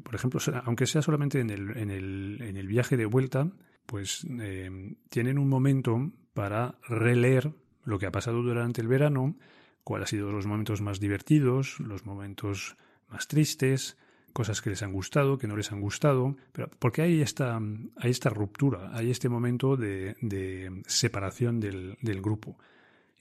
por 0.03 0.15
ejemplo, 0.15 0.39
aunque 0.65 0.85
sea 0.85 1.01
solamente 1.01 1.39
en 1.39 1.49
el, 1.49 1.77
en 1.77 1.89
el, 1.89 2.41
en 2.41 2.57
el 2.57 2.67
viaje 2.67 2.97
de 2.97 3.05
vuelta, 3.05 3.51
pues 3.85 4.25
eh, 4.39 4.95
tienen 5.09 5.37
un 5.37 5.49
momento 5.49 6.11
para 6.33 6.75
releer 6.87 7.53
lo 7.83 7.99
que 7.99 8.05
ha 8.05 8.11
pasado 8.11 8.41
durante 8.41 8.81
el 8.81 8.87
verano, 8.87 9.35
cuáles 9.83 10.07
han 10.07 10.09
sido 10.11 10.31
los 10.31 10.45
momentos 10.45 10.81
más 10.81 10.99
divertidos, 10.99 11.79
los 11.79 12.05
momentos 12.05 12.77
más 13.09 13.27
tristes, 13.27 13.97
cosas 14.31 14.61
que 14.61 14.69
les 14.69 14.81
han 14.81 14.93
gustado, 14.93 15.37
que 15.37 15.47
no 15.47 15.55
les 15.55 15.71
han 15.71 15.81
gustado, 15.81 16.35
pero 16.51 16.69
porque 16.79 17.01
hay 17.03 17.21
esta, 17.21 17.57
hay 17.97 18.11
esta 18.11 18.29
ruptura, 18.29 18.89
hay 18.93 19.11
este 19.11 19.29
momento 19.29 19.75
de, 19.77 20.15
de 20.21 20.81
separación 20.87 21.59
del, 21.59 21.97
del 22.01 22.21
grupo. 22.21 22.57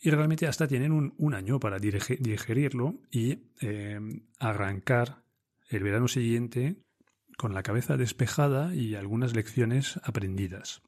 Y 0.01 0.11
realmente 0.11 0.49
hasta 0.49 0.67
tienen 0.67 1.13
un, 1.17 1.35
año 1.35 1.61
para 1.61 1.79
digerirlo 1.79 2.97
y 3.13 3.39
eh, 3.61 4.01
arrancar 4.41 5.22
el 5.77 5.83
verano 5.83 6.09
siguiente 6.09 6.77
con 7.37 7.55
la 7.55 7.63
cabeza 7.63 7.97
despejada 7.97 8.75
y 8.75 8.95
algunas 8.95 9.35
lecciones 9.35 9.99
aprendidas. 10.05 10.83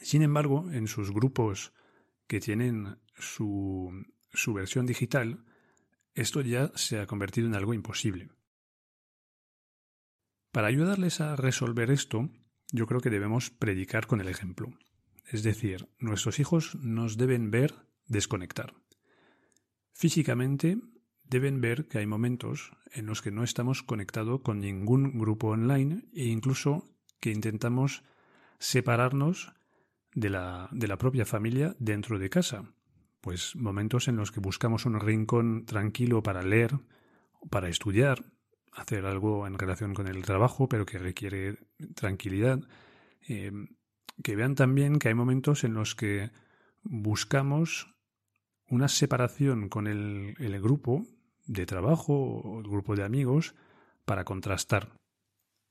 Sin 0.00 0.22
embargo, 0.22 0.70
en 0.70 0.86
sus 0.86 1.10
grupos 1.10 1.72
que 2.26 2.40
tienen 2.40 2.98
su, 3.14 3.90
su 4.32 4.52
versión 4.52 4.86
digital, 4.86 5.44
esto 6.14 6.42
ya 6.42 6.70
se 6.74 7.00
ha 7.00 7.06
convertido 7.06 7.46
en 7.46 7.54
algo 7.54 7.74
imposible. 7.74 8.28
Para 10.52 10.68
ayudarles 10.68 11.20
a 11.20 11.36
resolver 11.36 11.90
esto, 11.90 12.30
yo 12.70 12.86
creo 12.86 13.00
que 13.00 13.10
debemos 13.10 13.50
predicar 13.50 14.06
con 14.06 14.20
el 14.20 14.28
ejemplo. 14.28 14.68
Es 15.30 15.42
decir, 15.42 15.88
nuestros 15.98 16.38
hijos 16.40 16.74
nos 16.76 17.16
deben 17.16 17.50
ver 17.50 17.74
desconectar. 18.06 18.74
Físicamente 19.92 20.78
deben 21.28 21.60
ver 21.60 21.86
que 21.86 21.98
hay 21.98 22.06
momentos 22.06 22.72
en 22.92 23.06
los 23.06 23.22
que 23.22 23.30
no 23.30 23.44
estamos 23.44 23.82
conectados 23.82 24.40
con 24.40 24.60
ningún 24.60 25.18
grupo 25.18 25.48
online 25.48 26.04
e 26.14 26.24
incluso 26.24 26.88
que 27.20 27.30
intentamos 27.30 28.02
separarnos 28.58 29.52
de 30.14 30.30
la, 30.30 30.68
de 30.72 30.88
la 30.88 30.98
propia 30.98 31.26
familia 31.26 31.74
dentro 31.78 32.18
de 32.18 32.30
casa. 32.30 32.72
Pues 33.20 33.56
momentos 33.56 34.08
en 34.08 34.16
los 34.16 34.32
que 34.32 34.40
buscamos 34.40 34.86
un 34.86 34.98
rincón 35.00 35.64
tranquilo 35.66 36.22
para 36.22 36.42
leer, 36.42 36.78
para 37.50 37.68
estudiar, 37.68 38.24
hacer 38.72 39.06
algo 39.06 39.46
en 39.46 39.58
relación 39.58 39.94
con 39.94 40.06
el 40.06 40.22
trabajo, 40.22 40.68
pero 40.68 40.86
que 40.86 40.98
requiere 40.98 41.58
tranquilidad. 41.94 42.60
Eh, 43.28 43.52
que 44.22 44.36
vean 44.36 44.54
también 44.54 44.98
que 44.98 45.08
hay 45.08 45.14
momentos 45.14 45.64
en 45.64 45.74
los 45.74 45.94
que 45.94 46.30
buscamos 46.82 47.94
una 48.68 48.88
separación 48.88 49.68
con 49.68 49.86
el, 49.86 50.34
el 50.38 50.60
grupo 50.60 51.06
de 51.48 51.66
trabajo 51.66 52.12
o 52.14 52.60
el 52.60 52.68
grupo 52.68 52.94
de 52.94 53.02
amigos 53.02 53.56
para 54.04 54.24
contrastar. 54.24 54.92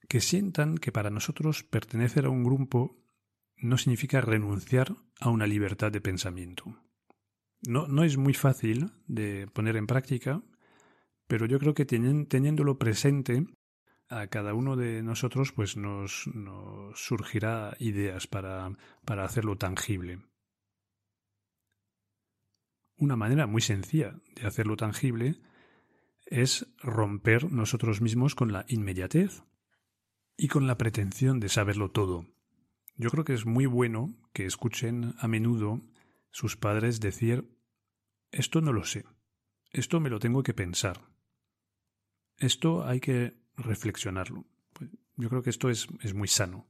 Que 0.09 0.19
sientan 0.19 0.77
que 0.77 0.91
para 0.91 1.09
nosotros 1.09 1.63
pertenecer 1.63 2.25
a 2.25 2.29
un 2.29 2.43
grupo 2.43 2.97
no 3.55 3.77
significa 3.77 4.21
renunciar 4.21 4.95
a 5.19 5.29
una 5.29 5.47
libertad 5.47 5.91
de 5.91 6.01
pensamiento. 6.01 6.65
No, 7.65 7.87
no 7.87 8.03
es 8.03 8.17
muy 8.17 8.33
fácil 8.33 8.91
de 9.07 9.47
poner 9.47 9.77
en 9.77 9.87
práctica, 9.87 10.43
pero 11.27 11.45
yo 11.45 11.59
creo 11.59 11.73
que 11.73 11.85
teniéndolo 11.85 12.77
presente 12.77 13.45
a 14.09 14.27
cada 14.27 14.53
uno 14.53 14.75
de 14.75 15.03
nosotros 15.03 15.51
pues 15.51 15.75
nos, 15.75 16.27
nos 16.33 16.99
surgirá 16.99 17.75
ideas 17.79 18.27
para, 18.27 18.71
para 19.05 19.25
hacerlo 19.25 19.57
tangible. 19.57 20.21
Una 22.97 23.15
manera 23.15 23.45
muy 23.47 23.61
sencilla 23.61 24.15
de 24.35 24.47
hacerlo 24.47 24.75
tangible 24.75 25.39
es 26.29 26.67
romper 26.79 27.51
nosotros 27.51 28.01
mismos 28.01 28.35
con 28.35 28.51
la 28.51 28.65
inmediatez 28.67 29.43
y 30.37 30.47
con 30.47 30.67
la 30.67 30.77
pretensión 30.77 31.39
de 31.39 31.49
saberlo 31.49 31.91
todo. 31.91 32.25
Yo 32.95 33.09
creo 33.09 33.23
que 33.23 33.33
es 33.33 33.45
muy 33.45 33.65
bueno 33.65 34.15
que 34.33 34.45
escuchen 34.45 35.15
a 35.19 35.27
menudo 35.27 35.81
sus 36.31 36.57
padres 36.57 36.99
decir 36.99 37.49
esto 38.31 38.61
no 38.61 38.73
lo 38.73 38.83
sé, 38.83 39.05
esto 39.71 39.99
me 39.99 40.09
lo 40.09 40.19
tengo 40.19 40.43
que 40.43 40.53
pensar, 40.53 41.01
esto 42.37 42.85
hay 42.85 42.99
que 42.99 43.37
reflexionarlo. 43.55 44.45
Pues 44.73 44.89
yo 45.15 45.29
creo 45.29 45.41
que 45.41 45.49
esto 45.49 45.69
es, 45.69 45.87
es 46.01 46.13
muy 46.13 46.27
sano. 46.27 46.67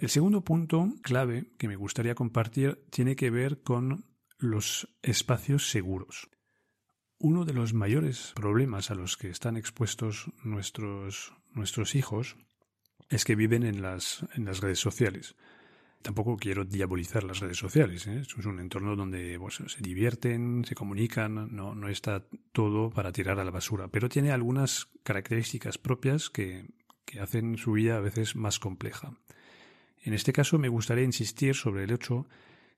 El 0.00 0.10
segundo 0.10 0.42
punto 0.42 0.92
clave 1.02 1.50
que 1.58 1.66
me 1.66 1.74
gustaría 1.74 2.14
compartir 2.14 2.84
tiene 2.90 3.16
que 3.16 3.30
ver 3.30 3.62
con 3.62 4.04
los 4.38 4.88
espacios 5.02 5.70
seguros. 5.70 6.28
Uno 7.18 7.44
de 7.44 7.52
los 7.52 7.74
mayores 7.74 8.32
problemas 8.36 8.92
a 8.92 8.94
los 8.94 9.16
que 9.16 9.28
están 9.28 9.56
expuestos 9.56 10.30
nuestros, 10.44 11.34
nuestros 11.52 11.96
hijos 11.96 12.36
es 13.08 13.24
que 13.24 13.34
viven 13.34 13.64
en 13.64 13.82
las, 13.82 14.24
en 14.36 14.44
las 14.44 14.60
redes 14.60 14.78
sociales. 14.78 15.34
Tampoco 16.00 16.36
quiero 16.36 16.64
diabolizar 16.64 17.24
las 17.24 17.40
redes 17.40 17.58
sociales. 17.58 18.06
¿eh? 18.06 18.20
Es 18.20 18.46
un 18.46 18.60
entorno 18.60 18.94
donde 18.94 19.36
pues, 19.40 19.56
se 19.66 19.82
divierten, 19.82 20.64
se 20.64 20.76
comunican, 20.76 21.56
no, 21.56 21.74
no 21.74 21.88
está 21.88 22.24
todo 22.52 22.90
para 22.90 23.10
tirar 23.10 23.40
a 23.40 23.44
la 23.44 23.50
basura, 23.50 23.88
pero 23.88 24.08
tiene 24.08 24.30
algunas 24.30 24.86
características 25.02 25.76
propias 25.76 26.30
que, 26.30 26.68
que 27.04 27.18
hacen 27.18 27.58
su 27.58 27.72
vida 27.72 27.96
a 27.96 28.00
veces 28.00 28.36
más 28.36 28.60
compleja. 28.60 29.18
En 30.02 30.14
este 30.14 30.32
caso 30.32 30.58
me 30.58 30.68
gustaría 30.68 31.04
insistir 31.04 31.54
sobre 31.54 31.84
el 31.84 31.90
hecho 31.90 32.28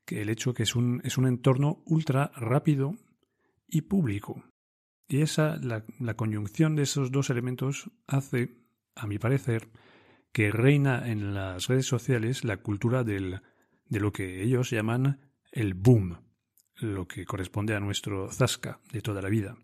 que 0.05 0.23
el 0.23 0.29
hecho 0.29 0.55
que 0.55 0.65
es 0.65 0.75
un, 0.75 1.01
es 1.05 1.19
un 1.19 1.27
entorno 1.27 1.83
ultra 1.85 2.33
rápido 2.37 2.97
y 3.69 3.83
público. 3.83 4.43
Y 5.09 5.23
esa, 5.23 5.57
la, 5.57 5.85
la 5.99 6.15
conjunción 6.15 6.77
de 6.77 6.83
esos 6.83 7.11
dos 7.13 7.31
elementos 7.31 7.91
hace, 8.07 8.57
a 8.95 9.07
mi 9.07 9.19
parecer, 9.19 9.69
que 10.33 10.51
reina 10.51 11.09
en 11.09 11.35
las 11.35 11.67
redes 11.67 11.87
sociales 11.87 12.45
la 12.45 12.59
cultura 12.59 13.05
del, 13.05 13.41
de 13.89 14.01
lo 14.01 14.13
que 14.13 14.43
ellos 14.43 14.71
llaman 14.71 15.21
el 15.53 15.75
boom, 15.75 16.19
lo 16.77 17.07
que 17.07 17.25
corresponde 17.25 17.75
a 17.75 17.81
nuestro 17.81 18.31
zasca 18.31 18.81
de 18.93 19.03
toda 19.03 19.21
la 19.21 19.29
vida. 19.29 19.57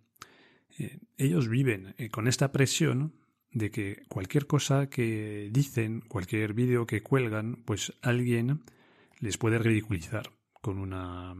Eh, 0.78 0.98
ellos 1.16 1.48
viven 1.48 1.94
eh, 1.96 2.10
con 2.10 2.28
esta 2.28 2.52
presión 2.52 3.14
de 3.56 3.70
que 3.70 4.02
cualquier 4.10 4.46
cosa 4.46 4.90
que 4.90 5.48
dicen, 5.50 6.02
cualquier 6.02 6.52
vídeo 6.52 6.86
que 6.86 7.02
cuelgan, 7.02 7.62
pues 7.64 7.94
alguien 8.02 8.60
les 9.18 9.38
puede 9.38 9.58
ridiculizar 9.58 10.30
con 10.60 10.76
una, 10.76 11.34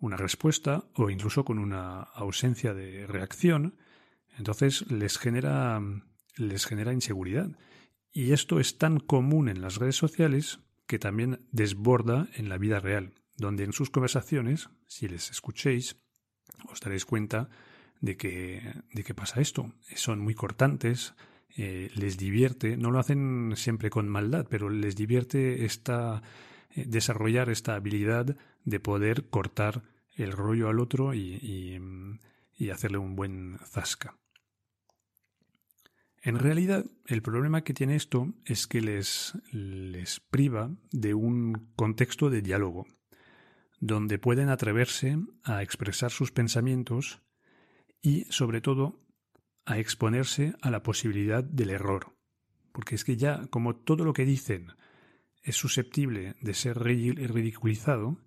una 0.00 0.16
respuesta 0.16 0.88
o 0.94 1.10
incluso 1.10 1.44
con 1.44 1.60
una 1.60 2.00
ausencia 2.00 2.74
de 2.74 3.06
reacción. 3.06 3.76
Entonces 4.36 4.90
les 4.90 5.16
genera, 5.16 5.80
les 6.36 6.66
genera 6.66 6.92
inseguridad. 6.92 7.56
Y 8.10 8.32
esto 8.32 8.58
es 8.58 8.76
tan 8.76 8.98
común 8.98 9.48
en 9.48 9.62
las 9.62 9.76
redes 9.76 9.94
sociales 9.94 10.58
que 10.88 10.98
también 10.98 11.46
desborda 11.52 12.26
en 12.34 12.48
la 12.48 12.58
vida 12.58 12.80
real, 12.80 13.12
donde 13.36 13.62
en 13.62 13.72
sus 13.72 13.90
conversaciones, 13.90 14.70
si 14.88 15.06
les 15.06 15.30
escuchéis, 15.30 15.98
os 16.68 16.80
daréis 16.80 17.04
cuenta 17.04 17.48
de 18.00 18.16
que, 18.16 18.74
de 18.92 19.02
que 19.02 19.14
pasa 19.14 19.40
esto. 19.40 19.72
Son 19.94 20.20
muy 20.20 20.34
cortantes, 20.34 21.14
eh, 21.56 21.90
les 21.94 22.16
divierte, 22.16 22.76
no 22.76 22.90
lo 22.90 22.98
hacen 22.98 23.52
siempre 23.56 23.90
con 23.90 24.08
maldad, 24.08 24.46
pero 24.48 24.68
les 24.70 24.96
divierte 24.96 25.64
esta, 25.64 26.22
eh, 26.70 26.84
desarrollar 26.86 27.50
esta 27.50 27.74
habilidad 27.74 28.36
de 28.64 28.80
poder 28.80 29.28
cortar 29.28 29.82
el 30.14 30.32
rollo 30.32 30.68
al 30.68 30.80
otro 30.80 31.14
y, 31.14 31.80
y 32.56 32.70
hacerle 32.70 32.98
un 32.98 33.14
buen 33.16 33.58
zasca. 33.64 34.18
En 36.20 36.38
realidad, 36.38 36.84
el 37.06 37.22
problema 37.22 37.62
que 37.62 37.74
tiene 37.74 37.94
esto 37.94 38.34
es 38.44 38.66
que 38.66 38.80
les, 38.80 39.34
les 39.52 40.18
priva 40.18 40.70
de 40.90 41.14
un 41.14 41.70
contexto 41.76 42.28
de 42.28 42.42
diálogo, 42.42 42.86
donde 43.80 44.18
pueden 44.18 44.48
atreverse 44.48 45.16
a 45.44 45.62
expresar 45.62 46.10
sus 46.10 46.32
pensamientos 46.32 47.22
y, 48.02 48.24
sobre 48.30 48.60
todo, 48.60 49.00
a 49.64 49.78
exponerse 49.78 50.54
a 50.62 50.70
la 50.70 50.82
posibilidad 50.82 51.44
del 51.44 51.70
error. 51.70 52.14
Porque 52.72 52.94
es 52.94 53.04
que 53.04 53.16
ya, 53.16 53.46
como 53.48 53.76
todo 53.76 54.04
lo 54.04 54.12
que 54.12 54.24
dicen 54.24 54.72
es 55.42 55.56
susceptible 55.56 56.36
de 56.40 56.54
ser 56.54 56.78
ridiculizado, 56.78 58.18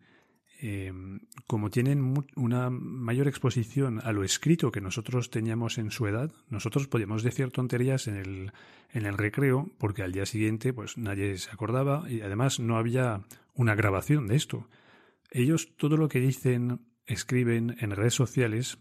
Em, 0.63 1.21
como 1.47 1.71
tienen 1.71 2.13
una 2.35 2.69
mayor 2.69 3.27
exposición 3.27 3.99
a 4.03 4.11
lo 4.11 4.23
escrito 4.23 4.71
que 4.71 4.79
nosotros 4.79 5.31
teníamos 5.31 5.79
en 5.79 5.89
su 5.89 6.05
edad, 6.05 6.31
nosotros 6.49 6.87
podíamos 6.87 7.23
decir 7.23 7.49
tonterías 7.49 8.07
en 8.07 8.15
el, 8.15 8.51
en 8.93 9.07
el 9.07 9.17
recreo 9.17 9.71
porque 9.79 10.03
al 10.03 10.11
día 10.11 10.27
siguiente 10.27 10.71
pues 10.71 10.99
nadie 10.99 11.35
se 11.39 11.49
acordaba 11.49 12.05
y 12.07 12.21
además 12.21 12.59
no 12.59 12.77
había 12.77 13.21
una 13.55 13.73
grabación 13.73 14.27
de 14.27 14.35
esto. 14.35 14.69
Ellos 15.31 15.75
todo 15.77 15.97
lo 15.97 16.09
que 16.09 16.19
dicen, 16.19 16.81
escriben 17.07 17.75
en 17.79 17.89
redes 17.89 18.13
sociales 18.13 18.77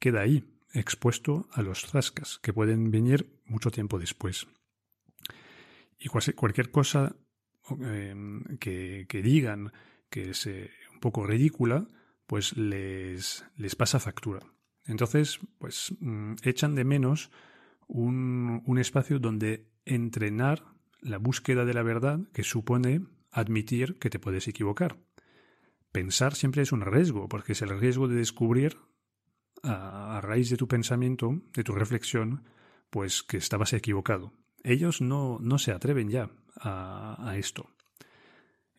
queda 0.00 0.22
ahí, 0.22 0.42
expuesto 0.72 1.48
a 1.52 1.62
los 1.62 1.86
zascas 1.86 2.38
que 2.42 2.52
pueden 2.52 2.90
venir 2.90 3.40
mucho 3.44 3.70
tiempo 3.70 3.98
después. 3.98 4.48
Y 5.98 6.08
cualquier 6.08 6.70
cosa 6.70 7.14
em, 7.80 8.42
que, 8.58 9.06
digan 9.22 9.72
que 10.08 10.34
se 10.34 10.70
poco 11.00 11.26
ridícula, 11.26 11.86
pues 12.26 12.56
les, 12.56 13.44
les 13.56 13.76
pasa 13.76 14.00
factura. 14.00 14.40
Entonces, 14.86 15.38
pues 15.58 15.94
mm, 16.00 16.34
echan 16.42 16.74
de 16.74 16.84
menos 16.84 17.30
un, 17.86 18.62
un 18.66 18.78
espacio 18.78 19.18
donde 19.18 19.68
entrenar 19.84 20.64
la 21.00 21.18
búsqueda 21.18 21.64
de 21.64 21.74
la 21.74 21.82
verdad 21.82 22.20
que 22.32 22.42
supone 22.42 23.06
admitir 23.30 23.98
que 23.98 24.10
te 24.10 24.18
puedes 24.18 24.48
equivocar. 24.48 24.98
Pensar 25.92 26.34
siempre 26.34 26.62
es 26.62 26.72
un 26.72 26.82
riesgo, 26.82 27.28
porque 27.28 27.52
es 27.52 27.62
el 27.62 27.78
riesgo 27.78 28.08
de 28.08 28.16
descubrir 28.16 28.78
a, 29.62 30.20
raíz 30.22 30.50
de 30.50 30.56
tu 30.56 30.68
pensamiento, 30.68 31.40
de 31.52 31.64
tu 31.64 31.72
reflexión, 31.74 32.44
pues 32.90 33.22
que 33.22 33.36
estabas 33.36 33.72
equivocado. 33.72 34.32
Ellos 34.62 35.00
no, 35.00 35.38
no 35.40 35.58
se 35.58 35.72
atreven 35.72 36.10
ya 36.10 36.30
a, 36.56 37.16
a 37.30 37.36
esto. 37.36 37.70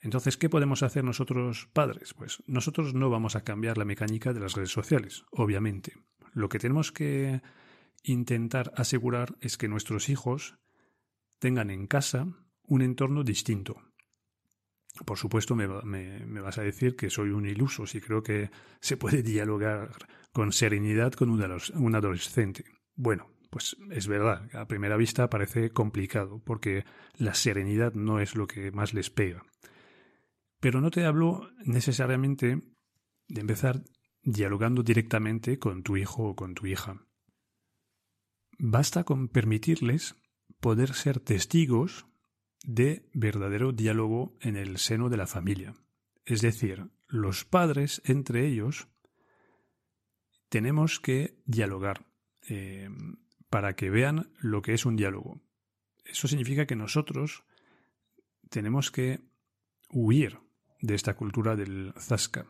Entonces, 0.01 0.37
¿qué 0.37 0.49
podemos 0.49 0.83
hacer 0.83 1.03
nosotros 1.03 1.69
padres? 1.73 2.13
Pues 2.13 2.41
nosotros 2.47 2.93
no 2.93 3.09
vamos 3.09 3.35
a 3.35 3.43
cambiar 3.43 3.77
la 3.77 3.85
mecánica 3.85 4.33
de 4.33 4.39
las 4.39 4.55
redes 4.55 4.71
sociales, 4.71 5.25
obviamente. 5.31 5.93
Lo 6.33 6.49
que 6.49 6.59
tenemos 6.59 6.91
que 6.91 7.41
intentar 8.03 8.71
asegurar 8.75 9.35
es 9.41 9.57
que 9.57 9.67
nuestros 9.67 10.09
hijos 10.09 10.55
tengan 11.39 11.69
en 11.69 11.87
casa 11.87 12.27
un 12.63 12.81
entorno 12.81 13.23
distinto. 13.23 13.81
Por 15.05 15.17
supuesto, 15.17 15.55
me, 15.55 15.67
vas 16.41 16.57
a 16.57 16.63
decir 16.63 16.95
que 16.95 17.09
soy 17.09 17.29
un 17.29 17.45
iluso 17.45 17.85
si 17.85 18.01
creo 18.01 18.23
que 18.23 18.51
se 18.79 18.97
puede 18.97 19.23
dialogar 19.23 19.91
con 20.33 20.51
serenidad 20.51 21.13
con 21.13 21.29
un 21.29 21.95
adolescente. 21.95 22.65
Bueno, 22.95 23.27
pues 23.49 23.75
es 23.91 24.07
verdad, 24.07 24.49
a 24.55 24.65
primera 24.65 24.95
vista 24.95 25.29
parece 25.29 25.71
complicado, 25.71 26.41
porque 26.43 26.85
la 27.15 27.33
serenidad 27.33 27.93
no 27.93 28.19
es 28.19 28.35
lo 28.35 28.47
que 28.47 28.71
más 28.71 28.93
les 28.93 29.09
pega. 29.09 29.43
Pero 30.59 30.79
no 30.79 30.89
te 30.89 31.05
hablo 31.05 31.49
necesariamente 31.65 32.61
de 33.27 33.41
empezar 33.41 33.83
dialogando 34.23 34.83
directamente 34.83 35.59
con 35.59 35.83
tu 35.83 35.97
hijo 35.97 36.29
o 36.29 36.35
con 36.35 36.53
tu 36.53 36.67
hija. 36.67 37.05
Basta 38.57 39.03
con 39.03 39.27
permitirles 39.27 40.15
poder 40.59 40.93
ser 40.93 41.19
testigos 41.19 42.05
de 42.63 43.09
verdadero 43.13 43.71
diálogo 43.71 44.37
en 44.39 44.55
el 44.55 44.77
seno 44.77 45.09
de 45.09 45.17
la 45.17 45.27
familia. 45.27 45.73
Es 46.25 46.41
decir, 46.41 46.91
los 47.07 47.43
padres 47.43 48.01
entre 48.05 48.47
ellos 48.47 48.87
tenemos 50.51 50.99
que 50.99 51.37
dialogar 51.45 52.05
eh, 52.49 52.89
para 53.49 53.77
que 53.77 53.89
vean 53.89 54.33
lo 54.41 54.61
que 54.61 54.73
es 54.73 54.85
un 54.85 54.97
diálogo. 54.97 55.39
Eso 56.03 56.27
significa 56.27 56.65
que 56.65 56.75
nosotros 56.75 57.45
tenemos 58.49 58.91
que 58.91 59.21
huir 59.89 60.39
de 60.81 60.95
esta 60.95 61.15
cultura 61.15 61.55
del 61.55 61.93
zasca. 61.97 62.47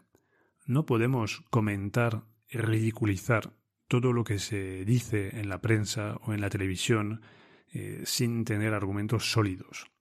No 0.66 0.88
podemos 0.88 1.44
comentar 1.52 2.24
ridiculizar 2.50 3.54
todo 3.88 4.14
lo 4.14 4.24
que 4.24 4.40
se 4.40 4.84
dice 4.84 5.40
en 5.40 5.48
la 5.48 5.62
prensa 5.62 6.18
o 6.24 6.34
en 6.34 6.42
la 6.42 6.50
televisión 6.50 7.22
eh, 7.72 8.02
sin 8.04 8.46
tener 8.46 8.74
argumentos 8.74 9.32
sólidos. 9.32 9.92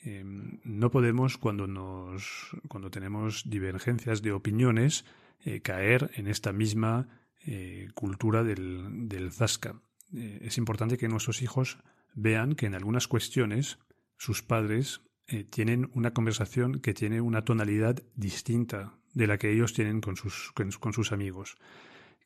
Em, 0.00 0.58
no 0.64 0.90
podemos, 0.90 1.36
cuando, 1.36 1.66
nos, 1.66 2.56
cuando 2.68 2.90
tenemos 2.90 3.42
divergencias 3.44 4.22
de 4.22 4.32
opiniones, 4.32 5.04
eh, 5.44 5.60
caer 5.60 6.10
en 6.14 6.28
esta 6.28 6.52
misma 6.52 7.25
eh, 7.44 7.88
cultura 7.94 8.42
del, 8.42 9.08
del 9.08 9.32
zasca. 9.32 9.80
es 10.12 10.56
importante 10.58 10.96
que 10.96 11.08
nuestros 11.08 11.42
hijos 11.42 11.78
vean 12.14 12.54
que 12.54 12.66
en 12.66 12.74
algunas 12.74 13.08
cuestiones 13.08 13.78
sus 14.16 14.42
padres 14.42 15.02
eh, 15.28 15.44
tienen 15.44 15.90
una 15.94 16.12
conversación 16.12 16.80
que 16.80 16.94
tiene 16.94 17.20
una 17.20 17.44
tonalidad 17.44 18.02
distinta 18.14 18.98
de 19.12 19.26
la 19.26 19.38
que 19.38 19.52
ellos 19.52 19.72
tienen 19.72 20.00
con 20.00 20.16
sus, 20.16 20.52
con 20.52 20.92
sus 20.92 21.12
amigos. 21.12 21.56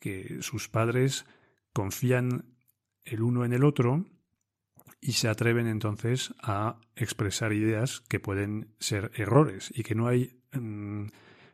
Que 0.00 0.38
sus 0.42 0.68
padres 0.68 1.24
confían 1.72 2.56
el 3.04 3.22
uno 3.22 3.44
en 3.44 3.52
el 3.52 3.64
otro 3.64 4.04
y 5.00 5.12
se 5.12 5.28
atreven 5.28 5.66
entonces 5.66 6.34
a 6.42 6.78
expresar 6.94 7.52
ideas 7.52 8.00
que 8.00 8.20
pueden 8.20 8.74
ser 8.78 9.12
errores 9.14 9.72
y 9.74 9.82
que 9.82 9.94
no 9.94 10.06
hay, 10.06 10.42
mm, 10.52 11.06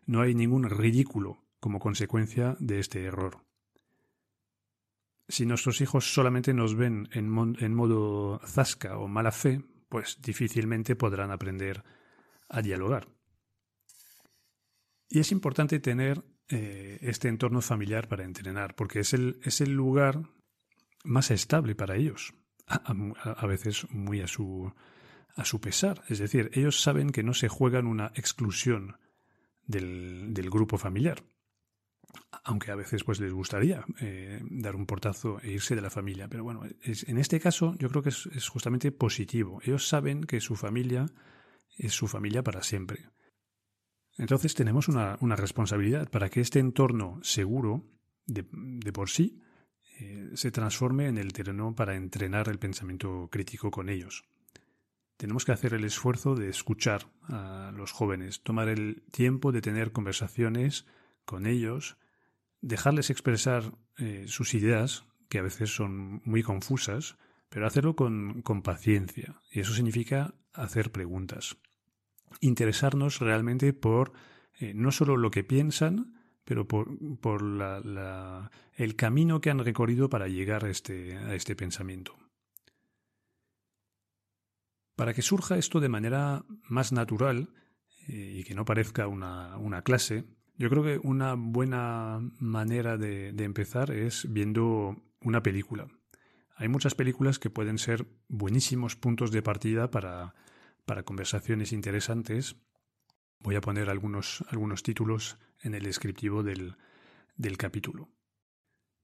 no 0.06 0.20
hay 0.20 0.34
ningún 0.34 0.68
ridículo 0.68 1.45
como 1.60 1.78
consecuencia 1.78 2.56
de 2.60 2.78
este 2.80 3.04
error. 3.04 3.46
Si 5.28 5.44
nuestros 5.44 5.80
hijos 5.80 6.14
solamente 6.14 6.54
nos 6.54 6.76
ven 6.76 7.08
en, 7.12 7.28
modo 7.28 8.40
zasca 8.46 8.98
o 8.98 9.08
mala 9.08 9.32
fe, 9.32 9.64
pues 9.88 10.20
difícilmente 10.22 10.94
podrán 10.94 11.32
aprender 11.32 11.82
a 12.48 12.62
dialogar. 12.62 13.08
Y 15.08 15.18
es 15.20 15.32
importante 15.32 15.80
tener 15.80 16.24
eh, 16.48 16.98
este 17.00 17.28
entorno 17.28 17.60
familiar 17.60 18.06
para 18.08 18.24
entrenar, 18.24 18.76
porque 18.76 19.00
es 19.00 19.14
el, 19.14 19.40
es 19.42 19.60
el 19.60 19.72
lugar 19.72 20.30
más 21.02 21.30
estable 21.32 21.74
para 21.74 21.96
ellos, 21.96 22.34
a, 22.66 23.46
veces 23.46 23.88
muy 23.90 24.20
a 24.20 24.28
su, 24.28 24.72
a 25.34 25.44
su 25.44 25.60
pesar. 25.60 26.02
Es 26.08 26.18
decir, 26.18 26.50
ellos 26.52 26.80
saben 26.80 27.10
que 27.10 27.24
no 27.24 27.34
se 27.34 27.48
juegan 27.48 27.86
una 27.86 28.12
exclusión 28.14 28.98
del, 29.66 30.34
del 30.34 30.50
grupo 30.50 30.78
familiar 30.78 31.24
aunque 32.44 32.70
a 32.70 32.76
veces 32.76 33.04
pues 33.04 33.20
les 33.20 33.32
gustaría 33.32 33.84
eh, 34.00 34.40
dar 34.50 34.76
un 34.76 34.86
portazo 34.86 35.40
e 35.42 35.50
irse 35.50 35.74
de 35.74 35.82
la 35.82 35.90
familia. 35.90 36.28
Pero 36.28 36.44
bueno, 36.44 36.62
en 36.64 37.18
este 37.18 37.40
caso 37.40 37.74
yo 37.78 37.88
creo 37.88 38.02
que 38.02 38.10
es, 38.10 38.48
justamente 38.48 38.92
positivo. 38.92 39.60
Ellos 39.64 39.88
saben 39.88 40.24
que 40.24 40.40
su 40.40 40.56
familia 40.56 41.06
es 41.76 41.92
su 41.92 42.06
familia 42.06 42.42
para 42.42 42.62
siempre. 42.62 43.08
Entonces 44.18 44.54
tenemos 44.54 44.88
una, 44.88 45.16
responsabilidad 45.36 46.08
para 46.08 46.30
que 46.30 46.40
este 46.40 46.58
entorno 46.58 47.18
seguro 47.22 47.84
de, 48.26 48.44
por 48.92 49.10
sí 49.10 49.42
eh, 49.98 50.30
se 50.34 50.50
transforme 50.50 51.08
en 51.08 51.18
el 51.18 51.32
terreno 51.32 51.74
para 51.74 51.96
entrenar 51.96 52.48
el 52.48 52.58
pensamiento 52.58 53.28
crítico 53.30 53.70
con 53.70 53.88
ellos. 53.88 54.24
Tenemos 55.16 55.44
que 55.44 55.52
hacer 55.52 55.74
el 55.74 55.84
esfuerzo 55.84 56.34
de 56.34 56.48
escuchar 56.48 57.10
a 57.22 57.72
los 57.74 57.92
jóvenes, 57.92 58.42
tomar 58.42 58.68
el 58.68 59.02
tiempo 59.10 59.50
de 59.50 59.62
tener 59.62 59.92
conversaciones 59.92 60.86
con 61.26 61.46
ellos, 61.46 61.98
dejarles 62.62 63.10
expresar 63.10 63.76
eh, 63.98 64.24
sus 64.26 64.54
ideas, 64.54 65.04
que 65.28 65.38
a 65.38 65.42
veces 65.42 65.74
son 65.74 66.22
muy 66.24 66.42
confusas, 66.42 67.18
pero 67.50 67.66
hacerlo 67.66 67.94
con, 67.94 68.40
con 68.40 68.62
paciencia. 68.62 69.42
Y 69.50 69.60
eso 69.60 69.74
significa 69.74 70.34
hacer 70.54 70.90
preguntas 70.90 71.58
interesarnos 72.40 73.20
realmente 73.20 73.72
por 73.72 74.12
eh, 74.58 74.72
no 74.74 74.90
solo 74.90 75.16
lo 75.16 75.30
que 75.30 75.44
piensan, 75.44 76.14
pero 76.44 76.66
por, 76.66 76.88
por 77.18 77.42
la, 77.42 78.50
el 78.74 78.96
camino 78.96 79.40
que 79.40 79.50
han 79.50 79.58
recorrido 79.58 80.08
para 80.08 80.28
llegar 80.28 80.64
a 80.64 80.70
este, 80.70 81.16
a 81.16 81.34
este 81.34 81.56
pensamiento. 81.56 82.16
Para 84.94 85.12
que 85.12 85.22
surja 85.22 85.58
esto 85.58 85.80
de 85.80 85.88
manera 85.88 86.44
más 86.68 86.92
natural 86.92 87.50
eh, 88.08 88.36
y 88.38 88.44
que 88.44 88.54
no 88.54 88.64
parezca 88.64 89.08
una, 89.08 89.58
una, 89.58 89.82
clase, 89.82 90.24
yo 90.58 90.70
creo 90.70 90.82
que 90.82 90.98
una 91.02 91.34
buena 91.34 92.20
manera 92.38 92.96
de, 92.96 93.28
empezar 93.38 93.90
es 93.90 94.26
viendo 94.32 94.96
una 95.20 95.42
película. 95.42 95.88
Hay 96.56 96.68
muchas 96.68 96.94
películas 96.94 97.38
que 97.38 97.50
pueden 97.50 97.78
ser 97.78 98.06
buenísimos 98.28 98.96
puntos 98.96 99.30
de 99.30 99.42
partida 99.42 99.90
para, 99.90 100.34
para 100.86 101.02
conversaciones 101.02 101.72
interesantes. 101.72 102.56
Voy 103.40 103.56
a 103.56 103.60
poner 103.60 103.90
algunos, 103.90 104.44
algunos 104.48 104.82
títulos 104.82 105.38
en 105.62 105.74
el 105.74 105.82
descriptivo 105.82 106.42
del, 106.42 106.76
del 107.36 107.58
capítulo. 107.58 108.08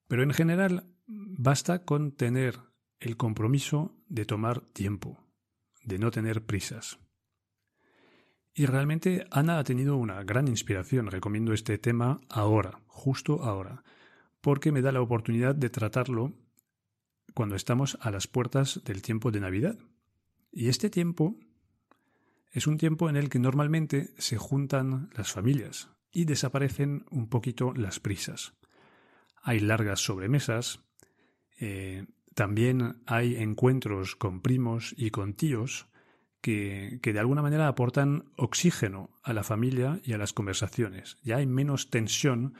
Pero 0.08 0.22
en 0.22 0.32
general 0.32 0.86
basta 1.06 1.84
con 1.84 2.12
tener 2.12 2.58
el 2.98 3.16
compromiso 3.16 3.94
de 4.08 4.24
tomar 4.24 4.62
tiempo, 4.72 5.26
de 5.84 5.98
no 5.98 6.10
tener 6.10 6.46
prisas. 6.46 6.98
Y 8.54 8.66
realmente 8.66 9.26
Ana 9.30 9.58
ha 9.58 9.64
tenido 9.64 9.96
una 9.96 10.22
gran 10.24 10.48
inspiración. 10.48 11.06
Recomiendo 11.06 11.52
este 11.52 11.78
tema 11.78 12.20
ahora, 12.28 12.80
justo 12.86 13.44
ahora, 13.44 13.82
porque 14.40 14.72
me 14.72 14.82
da 14.82 14.92
la 14.92 15.00
oportunidad 15.00 15.54
de 15.54 15.70
tratarlo 15.70 16.32
cuando 17.34 17.56
estamos 17.56 17.96
a 18.00 18.10
las 18.10 18.26
puertas 18.26 18.82
del 18.84 19.00
tiempo 19.00 19.30
de 19.30 19.40
Navidad. 19.40 19.78
Y 20.50 20.68
este 20.68 20.90
tiempo 20.90 21.36
es 22.50 22.66
un 22.66 22.76
tiempo 22.76 23.08
en 23.08 23.16
el 23.16 23.30
que 23.30 23.38
normalmente 23.38 24.10
se 24.18 24.36
juntan 24.36 25.08
las 25.16 25.32
familias 25.32 25.88
y 26.10 26.26
desaparecen 26.26 27.06
un 27.10 27.28
poquito 27.28 27.72
las 27.72 28.00
prisas. 28.00 28.52
Hay 29.42 29.60
largas 29.60 30.00
sobremesas, 30.00 30.80
eh, 31.58 32.04
también 32.34 33.02
hay 33.06 33.36
encuentros 33.36 34.14
con 34.14 34.42
primos 34.42 34.94
y 34.96 35.10
con 35.10 35.32
tíos 35.32 35.86
que, 36.42 37.00
de 37.02 37.18
alguna 37.18 37.40
manera 37.40 37.68
aportan 37.68 38.24
oxígeno 38.36 39.10
a 39.22 39.32
la 39.32 39.44
familia 39.44 40.00
y 40.04 40.12
a 40.12 40.18
las 40.18 40.32
conversaciones. 40.32 41.16
Ya 41.22 41.36
hay 41.36 41.46
menos 41.46 41.88
tensión, 41.88 42.54